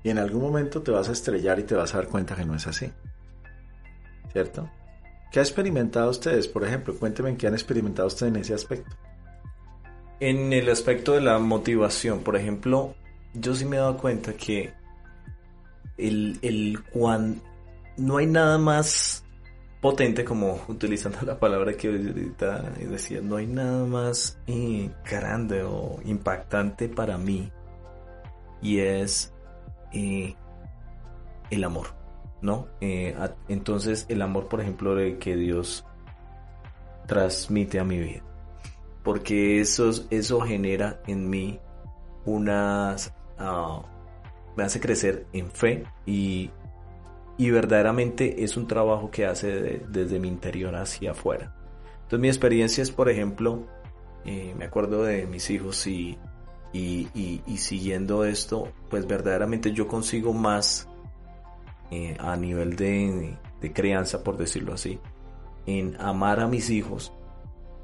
Y 0.03 0.11
en 0.11 0.19
algún 0.19 0.43
momento 0.43 0.83
te 0.83 0.91
vas 0.91 1.09
a 1.09 1.13
estrellar 1.13 1.59
y 1.61 1.63
te 1.63 1.77
vas 1.77 1.95
a 1.95 1.99
dar 1.99 2.09
cuenta 2.09 2.35
que 2.35 2.45
no 2.45 2.55
es 2.57 2.67
así. 2.67 2.91
¿Cierto? 4.33 4.69
¿Qué 5.31 5.39
ha 5.39 5.43
experimentado 5.43 6.11
ustedes? 6.11 6.49
Por 6.49 6.65
ejemplo, 6.65 6.95
cuéntenme 6.99 7.31
en 7.31 7.37
qué 7.37 7.47
han 7.47 7.55
experimentado 7.55 8.09
ustedes 8.09 8.35
en 8.35 8.41
ese 8.41 8.55
aspecto. 8.55 8.97
En 10.21 10.53
el 10.53 10.69
aspecto 10.69 11.13
de 11.13 11.21
la 11.21 11.39
motivación, 11.39 12.21
por 12.21 12.37
ejemplo, 12.37 12.95
yo 13.35 13.55
sí 13.55 13.65
me 13.65 13.77
he 13.77 13.81
dado 13.81 13.97
cuenta 13.99 14.35
que 14.35 14.75
el, 15.97 16.39
el 16.43 16.79
no 17.97 18.17
hay 18.17 18.27
nada 18.27 18.59
más 18.59 19.25
potente 19.81 20.25
como 20.25 20.61
utilizando 20.69 21.19
la 21.23 21.39
palabra 21.39 21.75
que 21.75 21.89
ahorita 21.89 22.73
decía, 22.89 23.21
no 23.21 23.37
hay 23.37 23.47
nada 23.47 23.85
más 23.85 24.39
eh, 24.47 24.91
grande 25.09 25.63
o 25.63 26.01
impactante 26.05 26.89
para 26.89 27.19
mí 27.19 27.53
y 28.61 28.79
es 28.79 29.35
eh, 29.93 30.37
el 31.51 31.65
amor, 31.65 31.89
¿no? 32.41 32.69
Eh, 32.81 33.17
entonces 33.49 34.07
el 34.09 34.23
amor, 34.23 34.49
por 34.49 34.61
ejemplo, 34.61 34.95
que 35.19 35.37
Dios 35.37 35.85
transmite 37.07 37.81
a 37.81 37.85
mi 37.85 37.99
vida 37.99 38.23
porque 39.03 39.61
eso, 39.61 39.91
eso 40.11 40.41
genera 40.41 41.01
en 41.07 41.29
mí 41.29 41.61
unas... 42.25 43.13
ah, 43.39 43.83
me 44.57 44.65
hace 44.65 44.81
crecer 44.81 45.27
en 45.33 45.51
fe 45.51 45.85
y, 46.07 46.51
y 47.39 47.51
verdaderamente 47.51 48.45
es 48.45 48.57
un 48.57 48.67
trabajo 48.67 49.11
que 49.11 49.27
hace 49.27 49.47
de- 49.49 49.87
desde 49.89 50.19
mi 50.19 50.29
interior 50.29 50.75
hacia 50.77 51.13
afuera. 51.13 51.55
Entonces 51.95 52.21
mi 52.21 52.29
experiencia 52.29 52.83
es, 52.83 52.91
por 52.91 53.09
ejemplo, 53.09 53.67
eh, 54.25 54.55
me 54.57 54.65
acuerdo 54.67 55.03
de 55.05 55.27
mis 55.27 55.49
hijos 55.51 55.87
y, 55.87 56.19
y, 56.73 57.09
y- 57.15 57.43
y 57.47 57.57
siguiendo 57.59 58.25
esto, 58.25 58.73
pues 58.91 59.07
verdaderamente 59.07 59.73
yo 59.73 59.89
consigo 59.89 60.33
más 60.33 60.89
eh, 61.91 62.17
a 62.21 62.37
nivel 62.37 62.77
de, 62.77 63.37
de 63.61 63.73
crianza, 63.73 64.23
por 64.23 64.37
decirlo 64.37 64.73
así, 64.75 64.99
en 65.67 65.97
amar 66.01 66.41
a 66.41 66.49
mis 66.49 66.71
hijos 66.71 67.13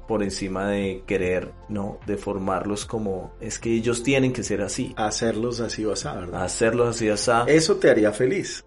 por 0.09 0.23
encima 0.23 0.67
de 0.71 1.03
querer, 1.05 1.53
¿no? 1.69 1.99
De 2.07 2.17
formarlos 2.17 2.85
como, 2.85 3.31
es 3.39 3.59
que 3.59 3.71
ellos 3.71 4.01
tienen 4.01 4.33
que 4.33 4.41
ser 4.43 4.61
así, 4.61 4.91
Hacerlos 4.97 5.59
así 5.59 5.85
o 5.85 5.91
así, 5.93 6.07
¿verdad? 6.07 6.43
hacerlos 6.43 6.89
así, 6.89 7.07
así. 7.09 7.31
Eso 7.47 7.75
te 7.77 7.91
haría 7.91 8.11
feliz. 8.11 8.65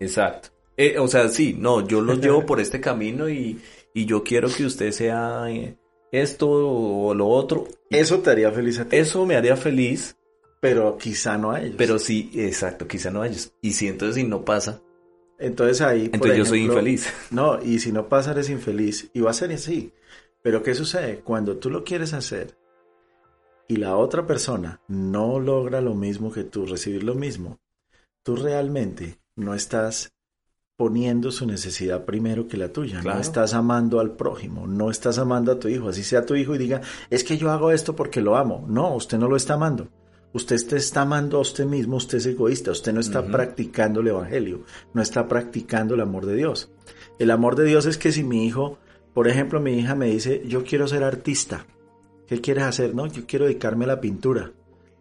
Exacto. 0.00 0.48
Eh, 0.76 0.98
o 0.98 1.06
sea, 1.06 1.28
sí, 1.28 1.54
no, 1.56 1.86
yo 1.86 2.00
los 2.00 2.20
llevo 2.20 2.44
por 2.44 2.58
este 2.60 2.80
camino 2.80 3.28
y, 3.28 3.60
y 3.94 4.04
yo 4.04 4.24
quiero 4.24 4.48
que 4.48 4.64
usted 4.64 4.90
sea 4.90 5.44
eh, 5.48 5.76
esto 6.10 6.48
o 6.50 7.14
lo 7.14 7.28
otro. 7.28 7.68
Eso 7.88 8.18
te 8.18 8.30
haría 8.30 8.50
feliz 8.50 8.80
a 8.80 8.84
ti. 8.86 8.96
Eso 8.96 9.24
me 9.26 9.36
haría 9.36 9.56
feliz, 9.56 10.16
Pero 10.60 10.98
quizá 10.98 11.38
no 11.38 11.52
a 11.52 11.60
ellos. 11.62 11.76
pero 11.78 11.98
sí, 12.00 12.30
exacto, 12.34 12.88
quizá 12.88 13.10
no 13.10 13.22
a 13.22 13.28
ellos. 13.28 13.52
Y 13.62 13.72
si 13.72 13.86
entonces 13.88 14.16
si 14.16 14.24
no 14.24 14.44
pasa, 14.44 14.82
Entonces 15.38 15.80
ahí. 15.82 16.08
por 16.08 16.14
entonces 16.16 16.38
yo 16.38 16.44
soy 16.46 16.62
infeliz. 16.64 17.06
No, 17.30 17.62
y 17.62 17.78
si 17.78 17.92
no 17.92 18.08
pasa, 18.08 18.32
eres 18.32 18.50
infeliz. 18.50 19.08
Y 19.14 19.20
va 19.20 19.30
a 19.30 19.34
ser 19.34 19.52
así. 19.52 19.92
Pero 20.42 20.62
¿qué 20.62 20.74
sucede? 20.74 21.20
Cuando 21.20 21.58
tú 21.58 21.70
lo 21.70 21.84
quieres 21.84 22.12
hacer 22.12 22.56
y 23.68 23.76
la 23.76 23.96
otra 23.96 24.26
persona 24.26 24.80
no 24.88 25.38
logra 25.38 25.80
lo 25.80 25.94
mismo 25.94 26.32
que 26.32 26.44
tú, 26.44 26.66
recibir 26.66 27.04
lo 27.04 27.14
mismo, 27.14 27.58
tú 28.22 28.36
realmente 28.36 29.18
no 29.36 29.54
estás 29.54 30.12
poniendo 30.76 31.30
su 31.30 31.46
necesidad 31.46 32.06
primero 32.06 32.48
que 32.48 32.56
la 32.56 32.72
tuya. 32.72 33.00
Claro. 33.00 33.18
No 33.18 33.22
estás 33.22 33.52
amando 33.52 34.00
al 34.00 34.16
prójimo, 34.16 34.66
no 34.66 34.90
estás 34.90 35.18
amando 35.18 35.52
a 35.52 35.58
tu 35.58 35.68
hijo. 35.68 35.90
Así 35.90 36.02
sea 36.02 36.24
tu 36.24 36.34
hijo 36.34 36.54
y 36.54 36.58
diga, 36.58 36.80
es 37.10 37.22
que 37.22 37.36
yo 37.36 37.50
hago 37.50 37.70
esto 37.70 37.94
porque 37.94 38.22
lo 38.22 38.36
amo. 38.36 38.64
No, 38.66 38.94
usted 38.94 39.18
no 39.18 39.28
lo 39.28 39.36
está 39.36 39.54
amando. 39.54 39.88
Usted 40.32 40.56
te 40.66 40.76
está 40.76 41.02
amando 41.02 41.38
a 41.38 41.40
usted 41.40 41.66
mismo, 41.66 41.96
usted 41.96 42.18
es 42.18 42.26
egoísta, 42.26 42.70
usted 42.70 42.92
no 42.92 43.00
está 43.00 43.26
practicando 43.26 44.00
el 44.00 44.08
Evangelio, 44.08 44.62
no 44.94 45.02
está 45.02 45.26
practicando 45.26 45.94
el 45.94 46.00
amor 46.00 46.24
de 46.24 46.36
Dios. 46.36 46.70
El 47.18 47.30
amor 47.30 47.56
de 47.56 47.64
Dios 47.64 47.84
es 47.84 47.98
que 47.98 48.12
si 48.12 48.22
mi 48.22 48.46
hijo, 48.46 48.78
por 49.14 49.28
ejemplo, 49.28 49.60
mi 49.60 49.72
hija 49.78 49.94
me 49.94 50.06
dice, 50.06 50.42
yo 50.46 50.64
quiero 50.64 50.86
ser 50.88 51.02
artista, 51.04 51.66
¿qué 52.26 52.40
quieres 52.40 52.64
hacer? 52.64 52.94
No, 52.94 53.06
yo 53.06 53.22
quiero 53.26 53.46
dedicarme 53.46 53.84
a 53.84 53.88
la 53.88 54.00
pintura. 54.00 54.52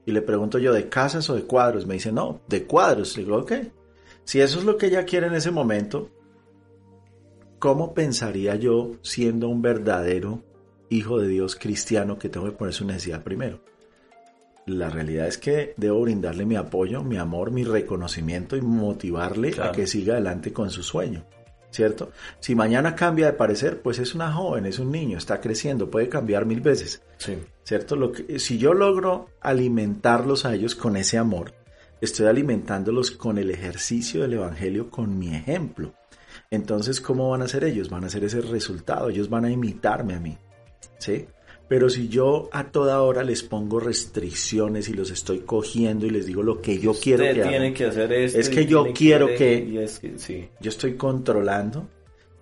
Y 0.06 0.12
le 0.12 0.22
pregunto 0.22 0.58
yo, 0.58 0.74
¿de 0.74 0.90
casas 0.90 1.30
o 1.30 1.36
de 1.36 1.44
cuadros? 1.44 1.86
Me 1.86 1.94
dice, 1.96 2.12
no, 2.12 2.42
de 2.48 2.64
cuadros. 2.66 3.16
Le 3.18 3.24
digo, 3.24 3.38
ok. 3.38 3.52
Si 4.24 4.42
eso 4.42 4.58
es 4.60 4.66
lo 4.66 4.78
que 4.78 4.88
ella 4.88 5.06
quiere 5.06 5.28
en 5.28 5.36
ese 5.36 5.52
momento, 5.52 6.10
¿cómo 7.60 7.94
pensaría 7.94 8.56
yo 8.56 8.94
siendo 9.02 9.50
un 9.50 9.62
verdadero 9.62 10.44
hijo 10.90 11.20
de 11.20 11.28
Dios 11.28 11.56
cristiano 11.56 12.18
que 12.18 12.30
tengo 12.30 12.46
que 12.48 12.54
poner 12.54 12.74
su 12.74 12.86
necesidad 12.86 13.24
primero? 13.24 13.60
La 14.66 14.90
realidad 14.90 15.28
es 15.28 15.38
que 15.38 15.74
debo 15.78 16.02
brindarle 16.02 16.46
mi 16.46 16.56
apoyo, 16.56 17.04
mi 17.04 17.18
amor, 17.18 17.52
mi 17.52 17.64
reconocimiento 17.64 18.56
y 18.56 18.62
motivarle 18.62 19.52
Claro. 19.52 19.70
a 19.72 19.74
que 19.74 19.88
siga 19.88 20.14
adelante 20.14 20.54
con 20.54 20.70
su 20.70 20.84
sueño. 20.84 21.26
¿Cierto? 21.72 22.12
Si 22.40 22.56
mañana 22.56 22.96
cambia 22.96 23.28
de 23.28 23.34
parecer, 23.34 23.82
pues 23.82 24.00
es 24.00 24.16
una 24.16 24.32
joven, 24.32 24.66
es 24.66 24.80
un 24.80 24.92
niño, 24.92 25.18
está 25.18 25.40
creciendo, 25.40 25.90
puede 25.90 26.10
cambiar 26.10 26.46
mil 26.46 26.62
veces. 26.62 27.02
Sí. 27.18 27.38
¿Cierto? 27.64 27.96
Lo 27.96 28.12
que, 28.12 28.40
si 28.40 28.58
yo 28.58 28.74
logro 28.74 29.30
alimentarlos 29.42 30.46
a 30.46 30.56
ellos 30.56 30.74
con 30.76 30.98
ese 30.98 31.18
amor, 31.18 31.54
estoy 32.02 32.28
alimentándolos 32.28 33.12
con 33.12 33.38
el 33.38 33.52
ejercicio 33.52 34.22
del 34.22 34.34
Evangelio, 34.34 34.90
con 34.90 35.18
mi 35.20 35.36
ejemplo. 35.36 35.94
Entonces, 36.50 37.00
¿cómo 37.02 37.30
van 37.30 37.44
a 37.44 37.48
ser 37.48 37.64
ellos? 37.64 37.90
Van 37.90 38.04
a 38.04 38.10
ser 38.10 38.24
ese 38.24 38.42
resultado, 38.42 39.10
ellos 39.10 39.30
van 39.30 39.46
a 39.46 39.52
imitarme 39.52 40.16
a 40.16 40.20
mí. 40.20 40.38
¿Sí? 40.98 41.28
Pero 41.70 41.88
si 41.90 42.08
yo 42.10 42.50
a 42.52 42.72
toda 42.72 43.02
hora 43.04 43.24
les 43.24 43.44
pongo 43.44 43.80
restricciones 43.80 44.90
y 44.90 44.94
los 44.94 45.12
estoy 45.12 45.40
cogiendo 45.42 46.08
y 46.08 46.10
les 46.10 46.26
digo 46.26 46.42
lo 46.42 46.62
que 46.62 46.80
yo 46.80 46.94
quiero 46.94 47.24
Usted 47.24 47.36
que 47.36 47.44
hagan, 47.56 47.74
que 47.76 47.86
hacer 47.86 48.12
esto. 48.12 48.40
Es 48.40 48.50
que 48.50 48.66
yo 48.66 48.92
quiero 48.92 49.28
que- 49.28 49.68
y 49.70 49.78
es 49.78 50.00
que- 50.00 50.18
sí. 50.18 50.50
yo 50.60 50.70
estoy 50.70 50.96
controlando, 50.96 51.88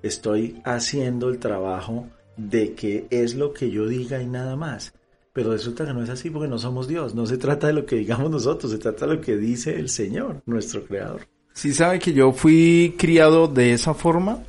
estoy 0.01 0.61
haciendo 0.63 1.27
el 1.29 1.39
trabajo 1.39 2.07
de 2.37 2.73
que 2.73 3.07
es 3.09 3.35
lo 3.35 3.53
que 3.53 3.69
yo 3.69 3.85
diga 3.87 4.21
y 4.21 4.27
nada 4.27 4.55
más. 4.55 4.93
Pero 5.33 5.51
resulta 5.51 5.85
que 5.85 5.93
no 5.93 6.03
es 6.03 6.09
así 6.09 6.29
porque 6.29 6.47
no 6.47 6.57
somos 6.57 6.87
Dios. 6.87 7.13
No 7.13 7.25
se 7.27 7.37
trata 7.37 7.67
de 7.67 7.73
lo 7.73 7.85
que 7.85 7.97
digamos 7.97 8.31
nosotros, 8.31 8.71
se 8.71 8.77
trata 8.79 9.05
de 9.05 9.15
lo 9.15 9.21
que 9.21 9.35
dice 9.37 9.75
el 9.77 9.89
Señor, 9.89 10.41
nuestro 10.45 10.83
Creador. 10.85 11.27
Sí 11.53 11.73
sabe 11.73 11.99
que 11.99 12.13
yo 12.13 12.31
fui 12.31 12.95
criado 12.97 13.47
de 13.47 13.73
esa 13.73 13.93
forma. 13.93 14.39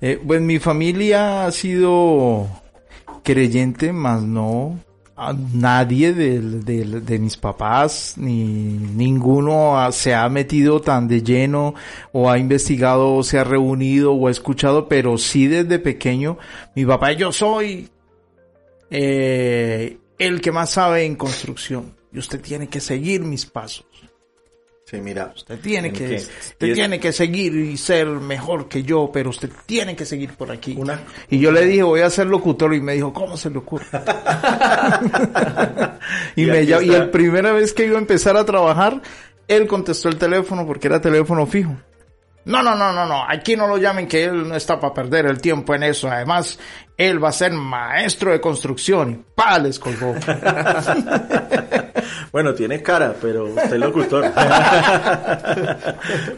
Eh, 0.00 0.18
pues 0.26 0.40
mi 0.40 0.58
familia 0.58 1.46
ha 1.46 1.52
sido 1.52 2.46
creyente, 3.22 3.92
más 3.92 4.22
no 4.22 4.78
a 5.16 5.34
nadie 5.52 6.14
del- 6.14 6.64
del- 6.64 7.04
de, 7.04 7.18
mis 7.18 7.36
papás, 7.36 8.14
ni 8.16 8.42
ninguno 8.44 9.76
se 9.92 10.14
ha 10.14 10.26
metido 10.30 10.80
tan 10.80 11.08
de 11.08 11.22
lleno 11.22 11.74
o 12.12 12.30
ha 12.30 12.38
investigado 12.38 13.14
o 13.14 13.22
se 13.22 13.38
ha 13.38 13.44
reunido 13.44 14.14
o 14.14 14.28
ha 14.28 14.30
escuchado, 14.30 14.88
pero 14.88 15.18
sí 15.18 15.46
desde 15.46 15.78
pequeño 15.78 16.38
mi 16.74 16.86
papá, 16.86 17.12
yo 17.12 17.32
soy 17.32 17.90
eh, 18.90 19.98
el 20.18 20.40
que 20.40 20.52
más 20.52 20.70
sabe 20.70 21.04
en 21.04 21.16
construcción 21.16 21.94
y 22.12 22.18
usted 22.18 22.40
tiene 22.40 22.68
que 22.68 22.80
seguir 22.80 23.20
mis 23.22 23.46
pasos. 23.46 23.84
Sí, 24.90 25.00
mira, 25.00 25.32
Usted 25.36 25.60
tiene 25.60 25.88
¿En 25.88 25.94
que, 25.94 26.16
usted 26.16 26.66
es- 26.68 26.74
tiene 26.74 26.98
que 26.98 27.12
seguir 27.12 27.54
y 27.54 27.76
ser 27.76 28.08
mejor 28.08 28.68
que 28.68 28.82
yo, 28.82 29.10
pero 29.12 29.30
usted 29.30 29.48
tiene 29.66 29.94
que 29.94 30.04
seguir 30.04 30.32
por 30.34 30.50
aquí. 30.50 30.74
Una- 30.76 31.00
Y 31.28 31.38
yo 31.38 31.52
le 31.52 31.64
dije, 31.64 31.84
voy 31.84 32.00
a 32.00 32.10
ser 32.10 32.26
locutor 32.26 32.74
y 32.74 32.80
me 32.80 32.94
dijo, 32.94 33.12
¿cómo 33.12 33.36
se 33.36 33.50
le 33.50 33.58
ocurre? 33.58 33.86
y, 36.36 36.42
Y 36.42 36.46
me 36.46 36.62
y 36.64 36.72
el 36.72 37.10
primera 37.10 37.52
vez 37.52 37.72
que 37.72 37.86
iba 37.86 37.96
a 37.96 38.00
empezar 38.00 38.36
a 38.36 38.44
trabajar, 38.44 39.00
él 39.46 39.66
contestó 39.66 40.08
el 40.08 40.16
teléfono 40.16 40.66
porque 40.66 40.88
era 40.88 41.00
teléfono 41.00 41.46
fijo. 41.46 41.76
No, 42.44 42.62
no, 42.62 42.74
no, 42.74 42.92
no, 42.92 43.06
no, 43.06 43.22
aquí 43.28 43.54
no 43.54 43.66
lo 43.66 43.76
llamen 43.76 44.08
que 44.08 44.24
él 44.24 44.48
no 44.48 44.56
está 44.56 44.80
para 44.80 44.94
perder 44.94 45.26
el 45.26 45.40
tiempo 45.40 45.74
en 45.74 45.82
eso. 45.82 46.08
Además, 46.08 46.58
él 46.96 47.22
va 47.22 47.28
a 47.28 47.32
ser 47.32 47.52
maestro 47.52 48.32
de 48.32 48.40
construcción. 48.40 49.10
Y 49.10 49.24
¡pa! 49.34 49.58
les 49.58 49.78
colgó. 49.78 50.14
bueno, 52.32 52.54
tiene 52.54 52.82
cara, 52.82 53.14
pero 53.20 53.44
usted 53.44 53.74
es 53.74 53.78
locutor. 53.78 54.24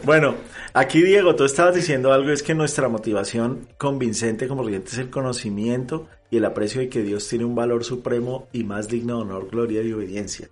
bueno, 0.03 0.35
aquí 0.73 1.01
Diego, 1.01 1.35
tú 1.35 1.45
estabas 1.45 1.75
diciendo 1.75 2.11
algo, 2.11 2.31
es 2.31 2.43
que 2.43 2.53
nuestra 2.53 2.89
motivación 2.89 3.69
convincente 3.77 4.49
como 4.49 4.65
cliente 4.65 4.89
es 4.89 4.97
el 4.97 5.09
conocimiento 5.09 6.09
y 6.29 6.37
el 6.37 6.45
aprecio 6.45 6.81
de 6.81 6.89
que 6.89 7.01
Dios 7.01 7.27
tiene 7.29 7.45
un 7.45 7.55
valor 7.55 7.85
supremo 7.85 8.49
y 8.51 8.65
más 8.65 8.89
digno 8.89 9.17
de 9.17 9.21
honor, 9.21 9.47
gloria 9.49 9.81
y 9.81 9.93
obediencia. 9.93 10.49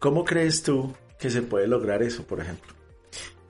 ¿Cómo 0.00 0.24
crees 0.24 0.64
tú 0.64 0.92
que 1.18 1.30
se 1.30 1.42
puede 1.42 1.68
lograr 1.68 2.02
eso, 2.02 2.24
por 2.24 2.40
ejemplo? 2.40 2.81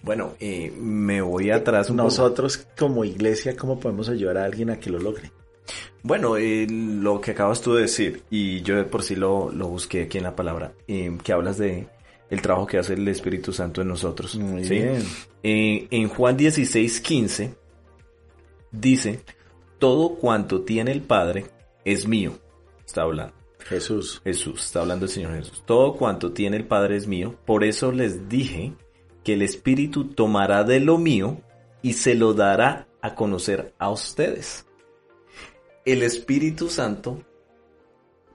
Bueno, 0.02 0.34
eh, 0.40 0.72
me 0.78 1.20
voy 1.20 1.50
atrás 1.50 1.90
un 1.90 1.96
Nosotros 1.96 2.66
como 2.76 3.04
iglesia, 3.04 3.56
¿cómo 3.56 3.78
podemos 3.78 4.08
ayudar 4.08 4.38
a 4.38 4.44
alguien 4.44 4.70
a 4.70 4.80
que 4.80 4.90
lo 4.90 4.98
logre? 4.98 5.30
Bueno, 6.02 6.36
eh, 6.36 6.66
lo 6.68 7.20
que 7.20 7.30
acabas 7.30 7.60
tú 7.60 7.74
de 7.74 7.82
decir, 7.82 8.22
y 8.28 8.62
yo 8.62 8.84
por 8.88 9.02
sí 9.04 9.14
lo, 9.14 9.50
lo 9.52 9.68
busqué 9.68 10.02
aquí 10.02 10.18
en 10.18 10.24
la 10.24 10.34
palabra, 10.34 10.72
eh, 10.88 11.16
que 11.22 11.32
hablas 11.32 11.58
de 11.58 11.86
el 12.32 12.40
trabajo 12.40 12.66
que 12.66 12.78
hace 12.78 12.94
el 12.94 13.06
Espíritu 13.08 13.52
Santo 13.52 13.82
en 13.82 13.88
nosotros. 13.88 14.34
Muy 14.36 14.66
bien. 14.66 15.02
Eh, 15.42 15.86
en 15.90 16.08
Juan 16.08 16.36
16, 16.36 17.00
15, 17.02 17.54
dice, 18.70 19.20
todo 19.78 20.14
cuanto 20.14 20.62
tiene 20.62 20.92
el 20.92 21.02
Padre 21.02 21.44
es 21.84 22.08
mío. 22.08 22.32
Está 22.86 23.02
hablando. 23.02 23.34
Jesús. 23.60 24.22
Jesús, 24.24 24.64
está 24.64 24.80
hablando 24.80 25.04
el 25.04 25.10
Señor 25.12 25.34
Jesús. 25.34 25.62
Todo 25.66 25.94
cuanto 25.94 26.32
tiene 26.32 26.56
el 26.56 26.64
Padre 26.64 26.96
es 26.96 27.06
mío. 27.06 27.36
Por 27.44 27.64
eso 27.64 27.92
les 27.92 28.28
dije 28.30 28.72
que 29.24 29.34
el 29.34 29.42
Espíritu 29.42 30.06
tomará 30.08 30.64
de 30.64 30.80
lo 30.80 30.98
mío 30.98 31.40
y 31.82 31.94
se 31.94 32.14
lo 32.14 32.34
dará 32.34 32.86
a 33.00 33.14
conocer 33.14 33.74
a 33.78 33.90
ustedes. 33.90 34.66
El 35.84 36.02
Espíritu 36.02 36.68
Santo 36.68 37.22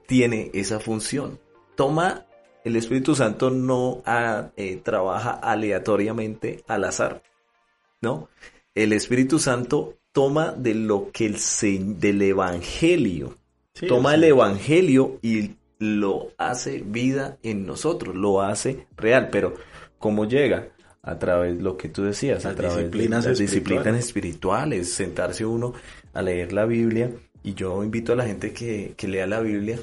tiene 0.06 0.52
esa 0.54 0.80
función. 0.80 1.40
Toma, 1.76 2.26
el 2.64 2.76
Espíritu 2.76 3.16
Santo 3.16 3.50
no 3.50 4.02
ah, 4.06 4.50
eh, 4.58 4.78
trabaja 4.78 5.32
aleatoriamente 5.32 6.64
al 6.68 6.84
azar, 6.84 7.24
¿no? 8.02 8.30
El 8.76 8.94
Espíritu 8.94 9.40
Santo 9.40 9.98
toma 10.12 10.52
de 10.52 10.74
lo 10.74 11.12
que 11.12 11.28
el 11.28 12.00
del 12.00 12.22
Evangelio, 12.22 13.38
Sí, 13.74 13.86
toma 13.88 14.16
el 14.16 14.24
Evangelio 14.24 15.20
y 15.22 15.52
lo 15.80 16.30
hace 16.38 16.82
vida 16.84 17.38
en 17.44 17.66
nosotros, 17.66 18.16
lo 18.16 18.42
hace 18.42 18.88
real, 18.98 19.30
pero 19.32 19.54
¿cómo 20.00 20.26
llega? 20.26 20.70
A 21.08 21.18
través 21.18 21.58
de 21.58 21.64
lo 21.64 21.78
que 21.78 21.88
tú 21.88 22.04
decías, 22.04 22.46
a 22.46 22.54
través 22.54 22.78
disciplinas 22.78 23.24
de 23.24 23.30
las 23.32 23.40
espirituales. 23.40 23.84
disciplinas 23.86 24.06
espirituales, 24.06 24.94
sentarse 24.94 25.46
uno 25.46 25.74
a 26.14 26.22
leer 26.22 26.52
la 26.52 26.66
Biblia 26.66 27.12
y 27.44 27.54
yo 27.54 27.82
invito 27.82 28.12
a 28.12 28.16
la 28.18 28.26
gente 28.26 28.52
que, 28.52 28.94
que 28.98 29.08
lea 29.08 29.26
la 29.26 29.40
Biblia, 29.40 29.80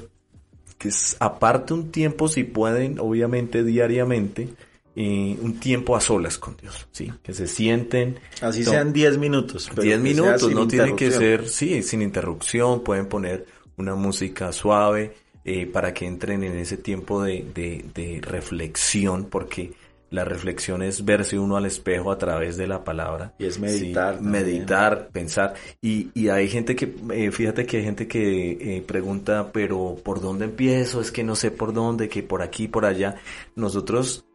que 0.77 0.89
es, 0.89 1.17
aparte 1.19 1.73
un 1.73 1.91
tiempo 1.91 2.27
si 2.27 2.43
pueden, 2.43 2.99
obviamente 2.99 3.63
diariamente, 3.63 4.49
eh, 4.95 5.35
un 5.41 5.59
tiempo 5.59 5.95
a 5.95 6.01
solas 6.01 6.37
con 6.37 6.55
Dios, 6.57 6.87
¿sí? 6.91 7.11
Que 7.23 7.33
se 7.33 7.47
sienten, 7.47 8.19
Así 8.39 8.63
sean 8.63 8.93
10 8.93 9.17
minutos. 9.17 9.67
pero 9.69 9.81
10 9.81 9.97
que 9.97 10.03
sea 10.03 10.23
minutos, 10.23 10.51
no 10.51 10.67
tiene 10.67 10.95
que 10.95 11.09
ser, 11.09 11.49
sí, 11.49 11.81
sin 11.81 12.03
interrupción, 12.03 12.83
pueden 12.83 13.07
poner 13.07 13.47
una 13.77 13.95
música 13.95 14.51
suave 14.51 15.15
eh, 15.43 15.65
para 15.65 15.91
que 15.91 16.05
entren 16.05 16.43
en 16.43 16.57
ese 16.57 16.77
tiempo 16.77 17.23
de, 17.23 17.45
de, 17.53 17.83
de 17.95 18.21
reflexión, 18.21 19.25
porque 19.25 19.73
la 20.15 20.23
reflexión 20.23 20.81
es 20.81 21.03
verse 21.03 21.37
uno 21.37 21.57
al 21.57 21.65
espejo 21.65 22.09
a 22.09 22.17
través 22.17 22.55
de 22.55 22.67
la 22.67 22.85
palabra. 22.85 23.35
Y 23.37 23.45
es 23.45 23.59
meditar 23.59 24.17
Sí, 24.17 24.23
meditar, 24.23 25.09
pensar. 25.09 25.53
Y, 25.81 26.09
y 26.13 26.29
hay 26.29 26.47
gente 26.47 26.73
que, 26.75 26.95
eh, 27.13 27.31
fíjate 27.31 27.65
que 27.65 27.77
hay 27.77 27.83
gente 27.83 28.07
que 28.07 28.77
eh, 28.77 28.81
pregunta, 28.81 29.51
pero 29.51 29.97
¿por 30.01 30.21
dónde 30.21 30.45
empiezo? 30.45 31.01
Es 31.01 31.11
que 31.11 31.23
no 31.23 31.35
sé 31.35 31.51
por 31.51 31.73
dónde, 31.73 32.07
que 32.07 32.23
por 32.23 32.41
aquí, 32.41 32.69
por 32.69 32.85
allá. 32.85 33.15
Nosotros 33.55 34.25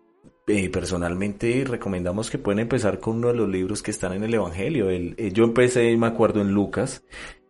eh, 0.46 0.68
personalmente 0.68 1.64
recomendamos 1.66 2.28
que 2.28 2.36
pueden 2.36 2.60
empezar 2.60 3.00
con 3.00 3.16
uno 3.16 3.28
de 3.28 3.34
los 3.34 3.48
libros 3.48 3.82
que 3.82 3.90
están 3.90 4.12
en 4.12 4.22
el 4.22 4.34
Evangelio. 4.34 4.90
El, 4.90 5.16
yo 5.32 5.44
empecé, 5.44 5.96
me 5.96 6.08
acuerdo, 6.08 6.42
en 6.42 6.52
Lucas 6.52 7.04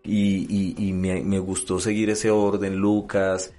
y, 0.04 0.46
y, 0.48 0.88
y 0.88 0.92
me, 0.92 1.20
me 1.24 1.40
gustó 1.40 1.80
seguir 1.80 2.10
ese 2.10 2.30
orden, 2.30 2.76
Lucas, 2.76 3.52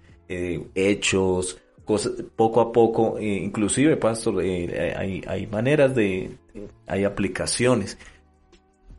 Hechos, 0.76 1.62
cosas, 1.92 2.14
poco 2.36 2.62
a 2.62 2.72
poco, 2.72 3.18
eh, 3.20 3.26
inclusive, 3.44 3.98
pastor, 3.98 4.42
eh, 4.44 4.94
hay, 4.98 5.22
hay 5.28 5.48
maneras 5.48 5.94
de, 5.96 6.38
hay 6.88 7.04
aplicaciones. 7.04 7.98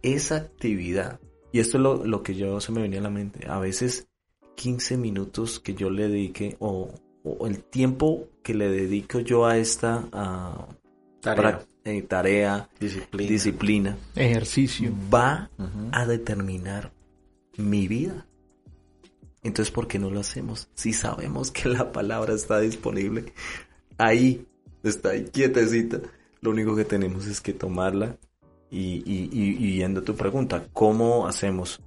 Esa 0.03 0.37
actividad, 0.37 1.21
y 1.53 1.61
esto 1.61 1.77
es 1.79 1.83
lo, 1.83 2.05
lo 2.05 2.23
que 2.23 2.35
yo 2.35 2.61
se 2.61 2.73
me 2.73 2.83
venía 2.83 2.99
a 3.01 3.03
la 3.05 3.11
mente, 3.11 3.47
a 3.49 3.59
veces 3.59 4.09
15 4.57 4.97
minutos 4.97 5.61
que 5.61 5.75
yo 5.75 5.91
le 5.91 6.09
dedique 6.09 6.57
o, 6.59 6.91
o 7.25 7.47
el 7.47 7.63
tiempo 7.63 8.29
que 8.43 8.55
le 8.55 8.69
dedico 8.69 9.21
yo 9.21 9.47
a 9.47 9.57
esta 9.59 10.09
ah, 10.13 10.67
Tarea. 11.21 11.61
eh, 11.85 12.03
tarea, 12.03 12.69
Disciplina. 12.81 13.31
disciplina, 13.31 13.97
Ejercicio. 14.17 14.93
va 15.13 15.51
a 15.93 16.07
determinar 16.07 16.93
mi 17.57 17.87
vida. 17.87 18.27
Entonces, 19.43 19.73
¿por 19.73 19.89
qué 19.89 19.99
no 19.99 20.11
lo 20.11 20.21
hacemos? 20.21 20.69
Si 20.75 20.93
sabemos 20.93 21.51
que 21.51 21.69
la 21.69 21.91
palabra 21.91 22.35
está 22.35 22.61
disponible, 22.61 23.33
ahí 23.99 24.47
está 24.83 25.11
ahí 25.11 25.25
quietecita. 25.25 26.01
Lo 26.41 26.51
único 26.51 26.77
que 26.77 26.85
tenemos 26.85 27.27
es 27.27 27.41
que 27.41 27.53
tomarla 27.53 28.17
y, 28.71 29.03
y, 29.05 29.31
y, 29.33 29.57
y 29.59 29.77
yendo 29.79 30.01
a 30.01 30.05
tu 30.05 30.15
pregunta, 30.15 30.67
¿cómo 30.73 31.27
hacemos? 31.27 31.81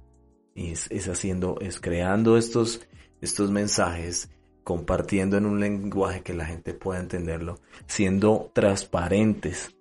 Es, 0.54 0.90
es 0.90 1.08
haciendo, 1.08 1.58
es 1.60 1.80
creando 1.80 2.36
estos, 2.36 2.80
estos 3.20 3.50
mensajes, 3.50 4.30
compartiendo 4.64 5.36
en 5.36 5.46
un 5.46 5.60
lenguaje 5.60 6.22
que 6.22 6.34
la 6.34 6.46
gente 6.46 6.74
pueda 6.74 7.00
entenderlo, 7.00 7.60
siendo 7.86 8.50
transparentes. 8.54 9.74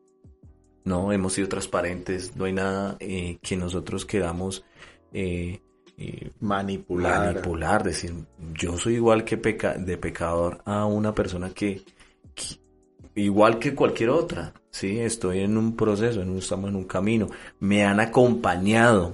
No, 0.84 1.12
hemos 1.12 1.34
sido 1.34 1.48
transparentes, 1.48 2.36
no 2.36 2.46
hay 2.46 2.54
nada 2.54 2.98
eh, 3.00 3.38
que 3.42 3.58
nosotros 3.58 4.06
queramos 4.06 4.64
eh, 5.14 5.62
eh, 5.98 6.32
Manipular. 6.50 7.36
manipular, 7.44 7.84
decir, 7.84 8.14
yo 8.54 8.78
soy 8.78 8.96
igual 8.96 9.26
que 9.26 9.38
peca 9.38 9.74
de 9.76 9.98
pecador 9.98 10.62
a 10.66 10.86
una 10.86 11.14
persona 11.14 11.52
que, 11.54 11.84
que- 12.36 12.60
igual 13.16 13.60
que 13.60 13.76
cualquier 13.76 14.10
otra, 14.10 14.54
sí, 14.72 15.00
estoy 15.00 15.42
en 15.42 15.58
un 15.58 15.76
proceso, 15.76 16.22
en 16.22 16.30
un, 16.30 16.38
estamos 16.40 16.70
en 16.70 16.76
un 16.78 16.86
camino, 16.86 17.30
me 17.60 17.86
han 17.86 18.00
acompañado, 18.00 19.14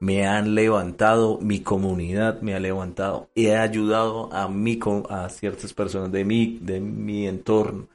me 0.00 0.26
han 0.26 0.54
levantado, 0.54 1.38
mi 1.40 1.60
comunidad 1.60 2.40
me 2.42 2.54
ha 2.54 2.60
levantado, 2.60 3.30
he 3.34 3.56
ayudado 3.56 4.32
a 4.32 4.48
mí, 4.48 4.78
a 5.10 5.28
ciertas 5.30 5.72
personas 5.74 6.12
de 6.12 6.24
mi, 6.24 6.58
de 6.60 6.80
mi 6.80 7.26
entorno, 7.28 7.88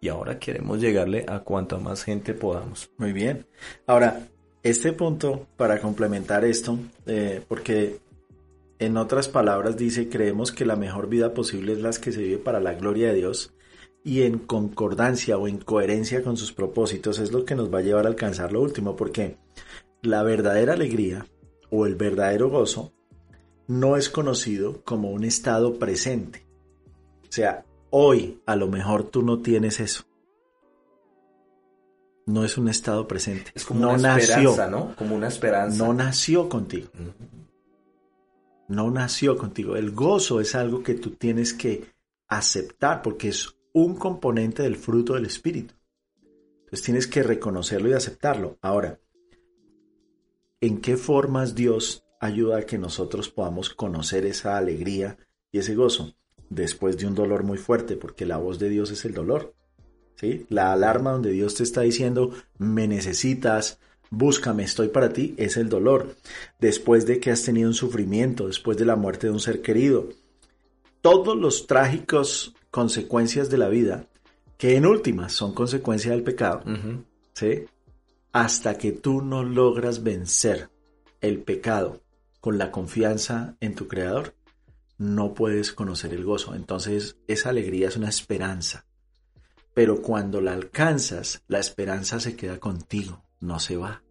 y 0.00 0.08
ahora 0.08 0.38
queremos 0.38 0.80
llegarle 0.80 1.24
a 1.28 1.40
cuanta 1.40 1.78
más 1.78 2.04
gente 2.04 2.34
podamos. 2.34 2.90
Muy 2.98 3.12
bien. 3.12 3.46
Ahora, 3.86 4.20
este 4.62 4.92
punto, 4.92 5.46
para 5.56 5.80
complementar 5.80 6.44
esto, 6.44 6.78
eh, 7.06 7.42
porque 7.48 8.00
en 8.78 8.96
otras 8.96 9.28
palabras 9.28 9.76
dice, 9.76 10.08
creemos 10.08 10.52
que 10.52 10.64
la 10.64 10.76
mejor 10.76 11.08
vida 11.08 11.34
posible 11.34 11.72
es 11.72 11.80
la 11.80 11.90
que 11.90 12.12
se 12.12 12.22
vive 12.22 12.38
para 12.38 12.60
la 12.60 12.74
gloria 12.74 13.08
de 13.08 13.14
Dios 13.14 13.52
y 14.04 14.22
en 14.22 14.38
concordancia 14.38 15.38
o 15.38 15.46
en 15.46 15.58
coherencia 15.58 16.22
con 16.22 16.36
sus 16.36 16.52
propósitos 16.52 17.18
es 17.18 17.32
lo 17.32 17.44
que 17.44 17.54
nos 17.54 17.72
va 17.72 17.78
a 17.78 17.82
llevar 17.82 18.06
a 18.06 18.08
alcanzar 18.08 18.52
lo 18.52 18.60
último, 18.60 18.96
porque 18.96 19.36
la 20.02 20.22
verdadera 20.22 20.72
alegría 20.72 21.26
o 21.70 21.86
el 21.86 21.94
verdadero 21.94 22.50
gozo 22.50 22.92
no 23.68 23.96
es 23.96 24.08
conocido 24.08 24.82
como 24.84 25.10
un 25.10 25.24
estado 25.24 25.78
presente. 25.78 26.44
O 27.22 27.32
sea, 27.32 27.64
hoy 27.90 28.40
a 28.46 28.56
lo 28.56 28.68
mejor 28.68 29.04
tú 29.04 29.22
no 29.22 29.40
tienes 29.40 29.80
eso. 29.80 30.04
No 32.26 32.44
es 32.44 32.56
un 32.56 32.68
estado 32.68 33.08
presente. 33.08 33.50
Es 33.54 33.64
como 33.64 33.80
no 33.80 33.90
una 33.90 34.16
nació. 34.16 34.50
esperanza, 34.50 34.68
¿no? 34.68 34.94
Como 34.96 35.16
una 35.16 35.28
esperanza. 35.28 35.84
No 35.84 35.92
nació 35.92 36.48
contigo. 36.48 36.88
No 38.68 38.90
nació 38.90 39.36
contigo. 39.36 39.76
El 39.76 39.90
gozo 39.90 40.40
es 40.40 40.54
algo 40.54 40.82
que 40.82 40.94
tú 40.94 41.10
tienes 41.10 41.52
que 41.52 41.84
aceptar 42.28 43.02
porque 43.02 43.28
es 43.28 43.56
un 43.72 43.96
componente 43.96 44.62
del 44.62 44.76
fruto 44.76 45.14
del 45.14 45.26
Espíritu. 45.26 45.74
Entonces 46.64 46.82
tienes 46.82 47.06
que 47.06 47.22
reconocerlo 47.22 47.88
y 47.88 47.92
aceptarlo. 47.92 48.58
Ahora, 48.62 48.98
¿en 50.60 50.80
qué 50.80 50.96
formas 50.96 51.54
Dios 51.54 52.04
ayuda 52.20 52.58
a 52.58 52.62
que 52.62 52.78
nosotros 52.78 53.28
podamos 53.28 53.70
conocer 53.70 54.24
esa 54.24 54.56
alegría 54.56 55.18
y 55.50 55.58
ese 55.58 55.74
gozo? 55.74 56.14
Después 56.48 56.96
de 56.96 57.06
un 57.06 57.14
dolor 57.14 57.44
muy 57.44 57.58
fuerte, 57.58 57.96
porque 57.96 58.26
la 58.26 58.36
voz 58.36 58.58
de 58.58 58.68
Dios 58.68 58.90
es 58.90 59.04
el 59.04 59.12
dolor. 59.12 59.54
¿Sí? 60.16 60.46
La 60.48 60.72
alarma 60.72 61.12
donde 61.12 61.30
Dios 61.30 61.54
te 61.54 61.62
está 61.62 61.82
diciendo, 61.82 62.32
me 62.58 62.88
necesitas, 62.88 63.78
búscame, 64.10 64.62
estoy 64.62 64.88
para 64.88 65.12
ti, 65.12 65.34
es 65.38 65.56
el 65.56 65.68
dolor. 65.68 66.16
Después 66.60 67.06
de 67.06 67.18
que 67.18 67.30
has 67.30 67.42
tenido 67.42 67.68
un 67.68 67.74
sufrimiento, 67.74 68.46
después 68.46 68.76
de 68.76 68.84
la 68.84 68.96
muerte 68.96 69.26
de 69.26 69.32
un 69.32 69.40
ser 69.40 69.62
querido. 69.62 70.08
Todos 71.00 71.36
los 71.36 71.66
trágicos 71.66 72.54
consecuencias 72.70 73.50
de 73.50 73.58
la 73.58 73.68
vida, 73.68 74.06
que 74.56 74.76
en 74.76 74.86
últimas 74.86 75.32
son 75.32 75.54
consecuencia 75.54 76.12
del 76.12 76.22
pecado. 76.22 76.62
¿sí? 77.32 77.64
Hasta 78.32 78.78
que 78.78 78.92
tú 78.92 79.22
no 79.22 79.42
logras 79.42 80.02
vencer 80.02 80.70
el 81.20 81.40
pecado 81.40 82.00
con 82.40 82.58
la 82.58 82.70
confianza 82.70 83.56
en 83.60 83.74
tu 83.74 83.88
creador, 83.88 84.34
no 84.98 85.34
puedes 85.34 85.72
conocer 85.72 86.14
el 86.14 86.24
gozo. 86.24 86.54
Entonces 86.54 87.16
esa 87.26 87.48
alegría 87.48 87.88
es 87.88 87.96
una 87.96 88.08
esperanza. 88.08 88.84
Pero 89.74 90.02
cuando 90.02 90.40
la 90.40 90.52
alcanzas, 90.52 91.42
la 91.48 91.58
esperanza 91.58 92.20
se 92.20 92.36
queda 92.36 92.58
contigo, 92.58 93.22
no 93.40 93.58
se 93.58 93.76
va. 93.76 94.02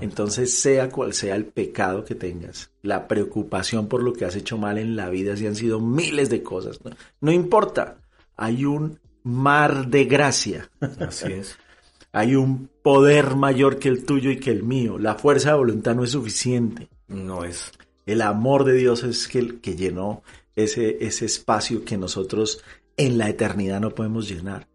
Entonces, 0.00 0.60
sea 0.60 0.90
cual 0.90 1.12
sea 1.12 1.34
el 1.34 1.46
pecado 1.46 2.04
que 2.04 2.14
tengas, 2.14 2.70
la 2.82 3.08
preocupación 3.08 3.88
por 3.88 4.02
lo 4.02 4.12
que 4.12 4.24
has 4.24 4.36
hecho 4.36 4.56
mal 4.56 4.78
en 4.78 4.94
la 4.94 5.10
vida, 5.10 5.36
si 5.36 5.46
han 5.46 5.56
sido 5.56 5.80
miles 5.80 6.30
de 6.30 6.42
cosas, 6.42 6.78
no, 7.20 7.32
importa, 7.32 7.96
hay 8.36 8.64
un 8.64 9.00
mar 9.24 9.88
de 9.88 10.04
gracia. 10.04 10.70
Así 11.00 11.32
es. 11.32 11.58
hay 12.12 12.36
un 12.36 12.70
poder 12.82 13.34
mayor 13.34 13.78
que 13.78 13.88
el 13.88 14.04
tuyo 14.04 14.30
y 14.30 14.38
que 14.38 14.50
el 14.50 14.62
mío. 14.62 14.98
La 14.98 15.16
fuerza 15.16 15.50
de 15.50 15.56
voluntad 15.56 15.96
no 15.96 16.04
es 16.04 16.10
suficiente. 16.10 16.88
No 17.08 17.44
es. 17.44 17.72
El 18.06 18.22
amor 18.22 18.64
de 18.64 18.74
Dios 18.74 19.02
es 19.02 19.26
que, 19.26 19.60
que 19.60 19.74
llenó 19.74 20.22
ese, 20.54 21.04
ese 21.04 21.24
espacio 21.24 21.84
que 21.84 21.96
nosotros 21.96 22.62
en 22.96 23.18
la 23.18 23.28
eternidad 23.28 23.80
no 23.80 23.94
podemos 23.94 24.28
llenar. 24.28 24.68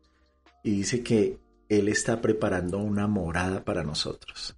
Y 0.63 0.71
dice 0.71 1.03
que 1.03 1.37
Él 1.69 1.87
está 1.87 2.21
preparando 2.21 2.79
una 2.79 3.07
morada 3.07 3.63
para 3.63 3.83
nosotros. 3.83 4.55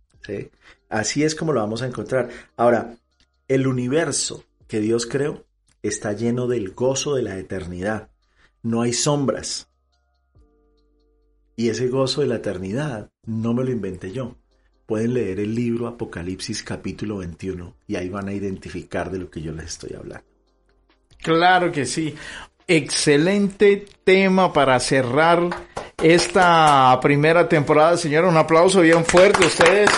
Así 0.89 1.23
es 1.23 1.35
como 1.35 1.53
lo 1.53 1.61
vamos 1.61 1.81
a 1.81 1.87
encontrar. 1.87 2.29
Ahora, 2.57 2.95
el 3.47 3.67
universo 3.67 4.43
que 4.67 4.79
Dios 4.79 5.05
creó 5.05 5.45
está 5.81 6.13
lleno 6.13 6.47
del 6.47 6.71
gozo 6.71 7.15
de 7.15 7.23
la 7.23 7.37
eternidad. 7.37 8.09
No 8.61 8.81
hay 8.81 8.93
sombras. 8.93 9.69
Y 11.55 11.69
ese 11.69 11.87
gozo 11.87 12.21
de 12.21 12.27
la 12.27 12.35
eternidad 12.35 13.09
no 13.25 13.53
me 13.53 13.63
lo 13.63 13.71
inventé 13.71 14.11
yo. 14.11 14.35
Pueden 14.85 15.13
leer 15.13 15.39
el 15.39 15.53
libro 15.53 15.87
Apocalipsis 15.87 16.63
capítulo 16.63 17.17
21 17.17 17.75
y 17.85 17.95
ahí 17.95 18.09
van 18.09 18.27
a 18.27 18.33
identificar 18.33 19.11
de 19.11 19.19
lo 19.19 19.29
que 19.29 19.41
yo 19.41 19.51
les 19.51 19.65
estoy 19.65 19.93
hablando. 19.93 20.25
Claro 21.21 21.71
que 21.71 21.85
sí. 21.85 22.15
Excelente 22.71 23.83
tema 24.03 24.53
para 24.53 24.79
cerrar 24.79 25.49
esta 26.03 26.99
primera 27.01 27.49
temporada, 27.49 27.97
señor. 27.97 28.25
Un 28.25 28.37
aplauso 28.37 28.81
bien 28.81 29.05
fuerte 29.05 29.43
a 29.43 29.47
ustedes. 29.47 29.89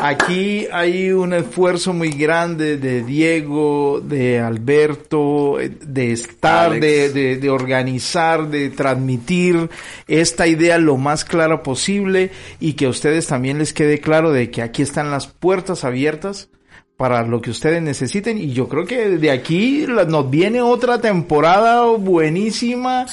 Aquí 0.00 0.66
hay 0.72 1.12
un 1.12 1.34
esfuerzo 1.34 1.92
muy 1.92 2.12
grande 2.12 2.78
de 2.78 3.02
Diego, 3.02 4.00
de 4.02 4.40
Alberto, 4.40 5.58
de 5.58 6.12
estar, 6.12 6.80
de, 6.80 7.36
de, 7.36 7.50
organizar, 7.50 8.48
de 8.48 8.70
transmitir 8.70 9.68
esta 10.08 10.46
idea 10.46 10.78
lo 10.78 10.96
más 10.96 11.26
clara 11.26 11.62
posible 11.62 12.30
y 12.58 12.72
que 12.72 12.86
a 12.86 12.88
ustedes 12.88 13.26
también 13.26 13.58
les 13.58 13.74
quede 13.74 14.00
claro 14.00 14.32
de 14.32 14.50
que 14.50 14.62
aquí 14.62 14.80
están 14.80 15.10
las 15.10 15.26
puertas 15.26 15.84
abiertas 15.84 16.48
para 16.96 17.22
lo 17.26 17.42
que 17.42 17.50
ustedes 17.50 17.82
necesiten 17.82 18.38
y 18.38 18.52
yo 18.52 18.68
creo 18.68 18.86
que 18.86 19.18
de 19.18 19.30
aquí 19.30 19.86
nos 19.86 20.30
viene 20.30 20.62
otra 20.62 20.98
temporada 20.98 21.84
buenísima 21.84 23.06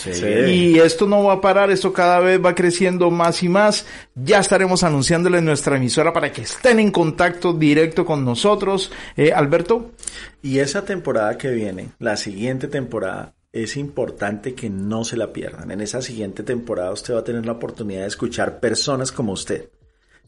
y 0.47 0.79
esto 0.79 1.05
no 1.05 1.25
va 1.25 1.33
a 1.33 1.41
parar, 1.41 1.69
esto 1.69 1.91
cada 1.91 2.19
vez 2.19 2.43
va 2.43 2.55
creciendo 2.55 3.11
más 3.11 3.43
y 3.43 3.49
más. 3.49 3.85
Ya 4.15 4.39
estaremos 4.39 4.83
anunciándole 4.83 5.39
en 5.39 5.45
nuestra 5.45 5.75
emisora 5.75 6.13
para 6.13 6.31
que 6.31 6.43
estén 6.43 6.79
en 6.79 6.91
contacto 6.91 7.51
directo 7.51 8.05
con 8.05 8.23
nosotros. 8.23 8.91
Eh, 9.17 9.33
Alberto. 9.33 9.91
Y 10.41 10.59
esa 10.59 10.85
temporada 10.85 11.37
que 11.37 11.49
viene, 11.49 11.89
la 11.99 12.15
siguiente 12.15 12.69
temporada, 12.69 13.33
es 13.51 13.75
importante 13.75 14.55
que 14.55 14.69
no 14.69 15.03
se 15.03 15.17
la 15.17 15.33
pierdan. 15.33 15.71
En 15.71 15.81
esa 15.81 16.01
siguiente 16.01 16.43
temporada 16.43 16.91
usted 16.91 17.15
va 17.15 17.19
a 17.19 17.23
tener 17.23 17.45
la 17.45 17.51
oportunidad 17.51 18.01
de 18.01 18.07
escuchar 18.07 18.59
personas 18.61 19.11
como 19.11 19.33
usted, 19.33 19.69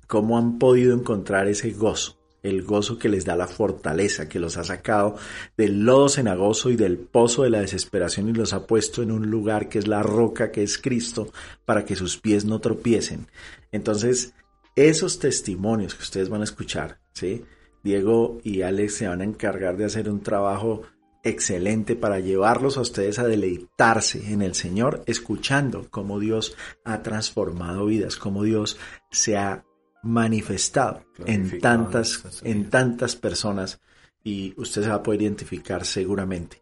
cómo 0.08 0.38
han 0.38 0.60
podido 0.60 0.94
encontrar 0.94 1.48
ese 1.48 1.72
gozo 1.72 2.15
el 2.46 2.64
gozo 2.64 2.98
que 2.98 3.10
les 3.10 3.26
da 3.26 3.36
la 3.36 3.48
fortaleza, 3.48 4.30
que 4.30 4.40
los 4.40 4.58
ha 4.58 4.64
sacado 4.64 5.16
del 5.58 5.86
lodo 5.86 6.10
cenagoso 6.10 6.70
y 6.70 6.76
del 6.76 6.98
pozo 6.98 7.44
de 7.44 7.50
la 7.50 7.62
desesperación 7.62 8.30
y 8.30 8.34
los 8.34 8.54
ha 8.54 8.68
puesto 8.68 9.02
en 9.02 9.12
un 9.12 9.30
lugar 9.30 9.68
que 9.70 9.80
es 9.80 9.88
la 9.88 10.04
roca, 10.04 10.52
que 10.52 10.64
es 10.64 10.78
Cristo, 10.78 11.32
para 11.66 11.86
que 11.86 11.96
sus 11.96 12.18
pies 12.18 12.46
no 12.46 12.60
tropiecen. 12.60 13.28
Entonces, 13.72 14.34
esos 14.76 15.20
testimonios 15.20 15.96
que 15.96 16.04
ustedes 16.04 16.30
van 16.30 16.42
a 16.42 16.46
escuchar, 16.46 17.00
¿sí? 17.14 17.44
Diego 17.84 18.40
y 18.44 18.62
Alex 18.62 18.96
se 18.96 19.08
van 19.08 19.22
a 19.22 19.26
encargar 19.26 19.78
de 19.78 19.86
hacer 19.86 20.10
un 20.10 20.22
trabajo 20.22 20.84
excelente 21.24 21.96
para 21.96 22.20
llevarlos 22.20 22.78
a 22.78 22.82
ustedes 22.82 23.20
a 23.20 23.28
deleitarse 23.28 24.32
en 24.32 24.42
el 24.42 24.54
Señor, 24.54 25.04
escuchando 25.08 25.88
cómo 25.90 26.20
Dios 26.20 26.56
ha 26.84 27.02
transformado 27.02 27.86
vidas, 27.88 28.16
cómo 28.16 28.44
Dios 28.44 28.78
se 29.12 29.36
ha 29.36 29.66
manifestado 30.06 31.04
en 31.26 31.60
tantas, 31.60 32.42
en 32.44 32.70
tantas 32.70 33.16
personas 33.16 33.82
y 34.24 34.54
usted 34.58 34.84
se 34.84 34.90
va 34.90 34.96
a 34.96 35.04
poder 35.04 35.24
identificar 35.24 35.84
seguramente. 35.86 36.62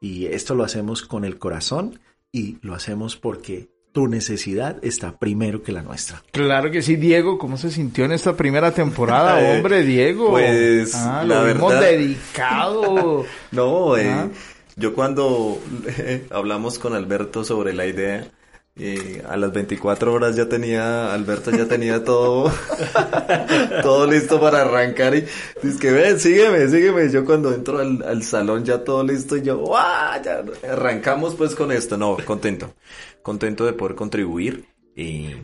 Y 0.00 0.26
esto 0.26 0.54
lo 0.54 0.64
hacemos 0.64 1.02
con 1.02 1.24
el 1.24 1.38
corazón 1.38 2.00
y 2.32 2.58
lo 2.62 2.74
hacemos 2.74 3.16
porque 3.16 3.70
tu 3.92 4.08
necesidad 4.08 4.76
está 4.82 5.18
primero 5.18 5.62
que 5.62 5.72
la 5.72 5.82
nuestra. 5.82 6.22
Claro 6.32 6.70
que 6.70 6.82
sí, 6.82 6.96
Diego, 6.96 7.38
¿cómo 7.38 7.56
se 7.56 7.70
sintió 7.70 8.04
en 8.04 8.12
esta 8.12 8.36
primera 8.36 8.72
temporada, 8.72 9.40
eh, 9.54 9.56
hombre, 9.56 9.82
Diego? 9.82 10.30
Pues 10.30 10.94
ah, 10.94 11.24
lo 11.24 11.46
hemos 11.46 11.78
dedicado. 11.78 13.24
no, 13.52 13.96
eh, 13.96 14.10
ah. 14.10 14.28
yo 14.76 14.94
cuando 14.94 15.60
hablamos 16.30 16.78
con 16.78 16.94
Alberto 16.94 17.44
sobre 17.44 17.72
la 17.72 17.86
idea, 17.86 18.26
y 18.76 19.18
a 19.28 19.36
las 19.36 19.52
24 19.52 20.12
horas 20.12 20.36
ya 20.36 20.48
tenía, 20.48 21.12
Alberto 21.12 21.50
ya 21.50 21.66
tenía 21.66 22.02
todo, 22.04 22.50
todo 23.82 24.06
listo 24.06 24.40
para 24.40 24.62
arrancar 24.62 25.14
y 25.16 25.26
dice 25.62 25.78
que 25.78 25.90
ven, 25.90 26.18
sígueme, 26.18 26.66
sígueme. 26.68 27.10
Yo 27.10 27.24
cuando 27.24 27.52
entro 27.52 27.80
al, 27.80 28.22
salón 28.22 28.64
ya 28.64 28.82
todo 28.82 29.02
listo 29.02 29.36
y 29.36 29.42
yo, 29.42 29.58
¡guau! 29.58 30.22
Ya 30.22 30.44
arrancamos 30.70 31.34
pues 31.34 31.54
con 31.54 31.72
esto. 31.72 31.98
No, 31.98 32.16
contento, 32.24 32.74
contento 33.22 33.66
de 33.66 33.72
poder 33.72 33.96
contribuir 33.96 34.66
y, 34.96 35.34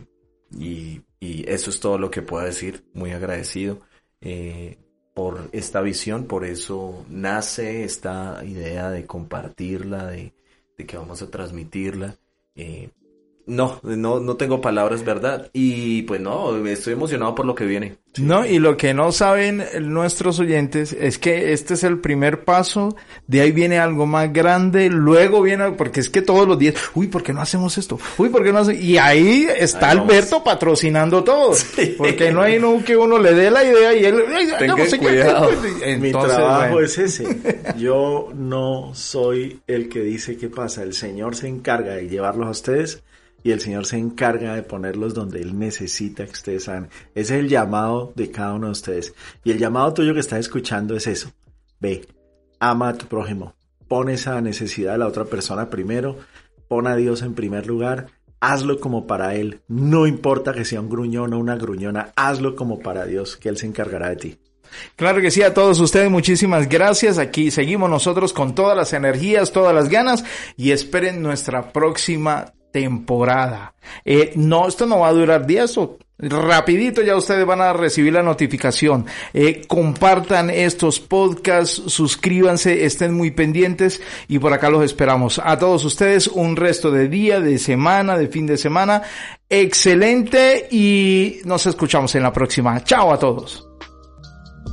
y, 0.57 1.03
eso 1.19 1.69
es 1.69 1.79
todo 1.79 1.97
lo 1.97 2.09
que 2.09 2.21
puedo 2.21 2.45
decir. 2.45 2.85
Muy 2.93 3.11
agradecido 3.11 3.81
eh, 4.21 4.77
por 5.13 5.49
esta 5.51 5.81
visión, 5.81 6.25
por 6.25 6.45
eso 6.45 7.05
nace 7.09 7.83
esta 7.83 8.41
idea 8.45 8.89
de 8.89 9.05
compartirla, 9.05 10.07
de, 10.07 10.33
de 10.77 10.85
que 10.85 10.97
vamos 10.97 11.21
a 11.21 11.29
transmitirla. 11.29 12.15
Eh, 12.55 12.89
no, 13.47 13.79
no, 13.81 14.19
no 14.19 14.35
tengo 14.35 14.59
palabras, 14.59 15.03
¿verdad? 15.05 15.49
Y 15.53 16.01
pues 16.03 16.19
no, 16.19 16.65
estoy 16.67 16.93
emocionado 16.93 17.33
por 17.33 17.45
lo 17.45 17.55
que 17.55 17.65
viene. 17.65 17.95
No, 18.17 18.45
y 18.45 18.59
lo 18.59 18.75
que 18.75 18.93
no 18.93 19.11
saben 19.11 19.63
nuestros 19.81 20.39
oyentes 20.39 20.91
es 20.91 21.17
que 21.17 21.53
este 21.53 21.75
es 21.75 21.83
el 21.83 21.99
primer 21.99 22.43
paso, 22.43 22.95
de 23.25 23.41
ahí 23.41 23.51
viene 23.51 23.79
algo 23.79 24.05
más 24.05 24.33
grande, 24.33 24.89
luego 24.89 25.41
viene, 25.41 25.71
porque 25.71 26.01
es 26.01 26.09
que 26.09 26.21
todos 26.21 26.47
los 26.47 26.59
días, 26.59 26.75
uy, 26.93 27.07
¿por 27.07 27.23
qué 27.23 27.31
no 27.31 27.41
hacemos 27.41 27.77
esto? 27.77 27.99
Uy, 28.17 28.29
¿por 28.29 28.43
qué 28.43 28.51
no 28.51 28.59
hacemos? 28.59 28.81
Y 28.81 28.97
ahí 28.97 29.47
está 29.57 29.91
Alberto 29.91 30.43
patrocinando 30.43 31.23
todo, 31.23 31.53
porque 31.97 32.31
no 32.31 32.41
hay 32.41 32.59
no 32.59 32.83
que 32.83 32.97
uno 32.97 33.17
le 33.17 33.33
dé 33.33 33.49
la 33.49 33.63
idea 33.63 33.93
y 33.93 34.03
él, 34.03 34.23
Tenga 34.59 34.75
cuidado. 34.97 35.49
Mi 35.99 36.11
trabajo 36.11 36.81
es 36.81 36.97
ese. 36.97 37.39
Yo 37.77 38.29
no 38.35 38.91
soy 38.93 39.61
el 39.67 39.87
que 39.87 40.01
dice 40.01 40.35
qué 40.37 40.49
pasa, 40.49 40.83
el 40.83 40.93
Señor 40.93 41.35
se 41.35 41.47
encarga 41.47 41.93
de 41.93 42.09
llevarlos 42.09 42.47
a 42.47 42.51
ustedes 42.51 43.03
y 43.43 43.51
el 43.51 43.61
Señor 43.61 43.85
se 43.85 43.97
encarga 43.97 44.55
de 44.55 44.63
ponerlos 44.63 45.13
donde 45.13 45.41
Él 45.41 45.57
necesita 45.57 46.25
que 46.25 46.31
ustedes 46.31 46.67
hagan. 46.67 46.89
Ese 47.15 47.35
es 47.35 47.39
el 47.41 47.49
llamado 47.49 48.11
de 48.15 48.31
cada 48.31 48.53
uno 48.53 48.67
de 48.67 48.71
ustedes. 48.73 49.13
Y 49.43 49.51
el 49.51 49.57
llamado 49.57 49.93
tuyo 49.93 50.13
que 50.13 50.19
estás 50.19 50.39
escuchando 50.39 50.95
es 50.95 51.07
eso. 51.07 51.31
Ve, 51.79 52.07
ama 52.59 52.89
a 52.89 52.97
tu 52.97 53.05
prójimo. 53.07 53.53
Pon 53.87 54.09
esa 54.09 54.41
necesidad 54.41 54.93
de 54.93 54.97
la 54.97 55.07
otra 55.07 55.25
persona 55.25 55.69
primero. 55.69 56.17
Pon 56.67 56.87
a 56.87 56.95
Dios 56.95 57.21
en 57.21 57.35
primer 57.35 57.67
lugar. 57.67 58.07
Hazlo 58.39 58.79
como 58.79 59.07
para 59.07 59.35
Él. 59.35 59.61
No 59.67 60.07
importa 60.07 60.53
que 60.53 60.65
sea 60.65 60.81
un 60.81 60.89
gruñón 60.89 61.33
o 61.33 61.39
una 61.39 61.55
gruñona. 61.55 62.11
Hazlo 62.15 62.55
como 62.55 62.79
para 62.79 63.05
Dios, 63.05 63.37
que 63.37 63.49
Él 63.49 63.57
se 63.57 63.67
encargará 63.67 64.09
de 64.09 64.15
ti. 64.17 64.37
Claro 64.95 65.21
que 65.21 65.31
sí, 65.31 65.41
a 65.41 65.53
todos 65.53 65.79
ustedes 65.79 66.11
muchísimas 66.11 66.67
gracias. 66.67 67.17
Aquí 67.17 67.51
seguimos 67.51 67.89
nosotros 67.89 68.33
con 68.33 68.53
todas 68.53 68.75
las 68.75 68.93
energías, 68.93 69.51
todas 69.51 69.73
las 69.73 69.89
ganas 69.89 70.25
y 70.57 70.71
esperen 70.71 71.21
nuestra 71.21 71.71
próxima 71.71 72.53
temporada. 72.81 73.73
Eh, 74.05 74.33
no, 74.35 74.67
esto 74.67 74.85
no 74.85 74.99
va 74.99 75.07
a 75.07 75.13
durar 75.13 75.47
días 75.47 75.77
o 75.77 75.97
rapidito 76.19 77.03
ya 77.03 77.15
ustedes 77.15 77.45
van 77.45 77.61
a 77.61 77.73
recibir 77.73 78.13
la 78.13 78.23
notificación. 78.23 79.05
Eh, 79.33 79.61
compartan 79.67 80.49
estos 80.49 80.99
podcasts, 80.99 81.81
suscríbanse, 81.87 82.85
estén 82.85 83.13
muy 83.13 83.31
pendientes 83.31 84.01
y 84.27 84.39
por 84.39 84.53
acá 84.53 84.69
los 84.69 84.83
esperamos. 84.83 85.39
A 85.43 85.57
todos 85.57 85.85
ustedes 85.85 86.27
un 86.27 86.55
resto 86.55 86.91
de 86.91 87.07
día, 87.07 87.39
de 87.39 87.57
semana, 87.59 88.17
de 88.17 88.27
fin 88.27 88.45
de 88.45 88.57
semana. 88.57 89.03
Excelente 89.49 90.67
y 90.71 91.39
nos 91.45 91.65
escuchamos 91.65 92.13
en 92.15 92.23
la 92.23 92.33
próxima. 92.33 92.83
Chao 92.83 93.13
a 93.13 93.19
todos. 93.19 93.67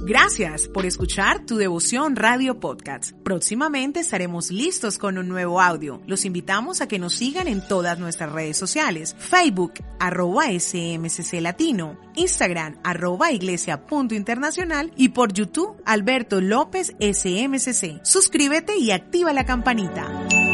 Gracias 0.03 0.68
por 0.68 0.86
escuchar 0.86 1.47
tu 1.47 1.57
devoción 1.57 2.16
Radio 2.16 2.61
Podcast. 2.61 3.12
Próximamente 3.22 4.01
estaremos 4.01 4.51
listos 4.51 4.99
con 4.99 5.18
un 5.18 5.28
nuevo 5.28 5.61
audio. 5.61 6.03
Los 6.07 6.24
invitamos 6.24 6.80
a 6.80 6.88
que 6.88 6.99
nos 6.99 7.14
sigan 7.14 7.49
en 7.49 7.66
todas 7.66 7.99
nuestras 7.99 8.32
redes 8.32 8.57
sociales. 8.57 9.16
Facebook, 9.18 9.74
arroba 9.99 10.45
SMCC 10.47 11.40
Latino, 11.40 11.99
Instagram, 12.16 12.78
arroba 12.84 13.32
iglesia.internacional 13.32 14.92
y 14.97 15.11
por 15.11 15.32
YouTube, 15.32 15.80
Alberto 15.84 16.40
López 16.40 16.95
SMCC. 17.01 18.01
Suscríbete 18.05 18.76
y 18.76 18.90
activa 18.90 19.32
la 19.32 19.45
campanita. 19.45 20.54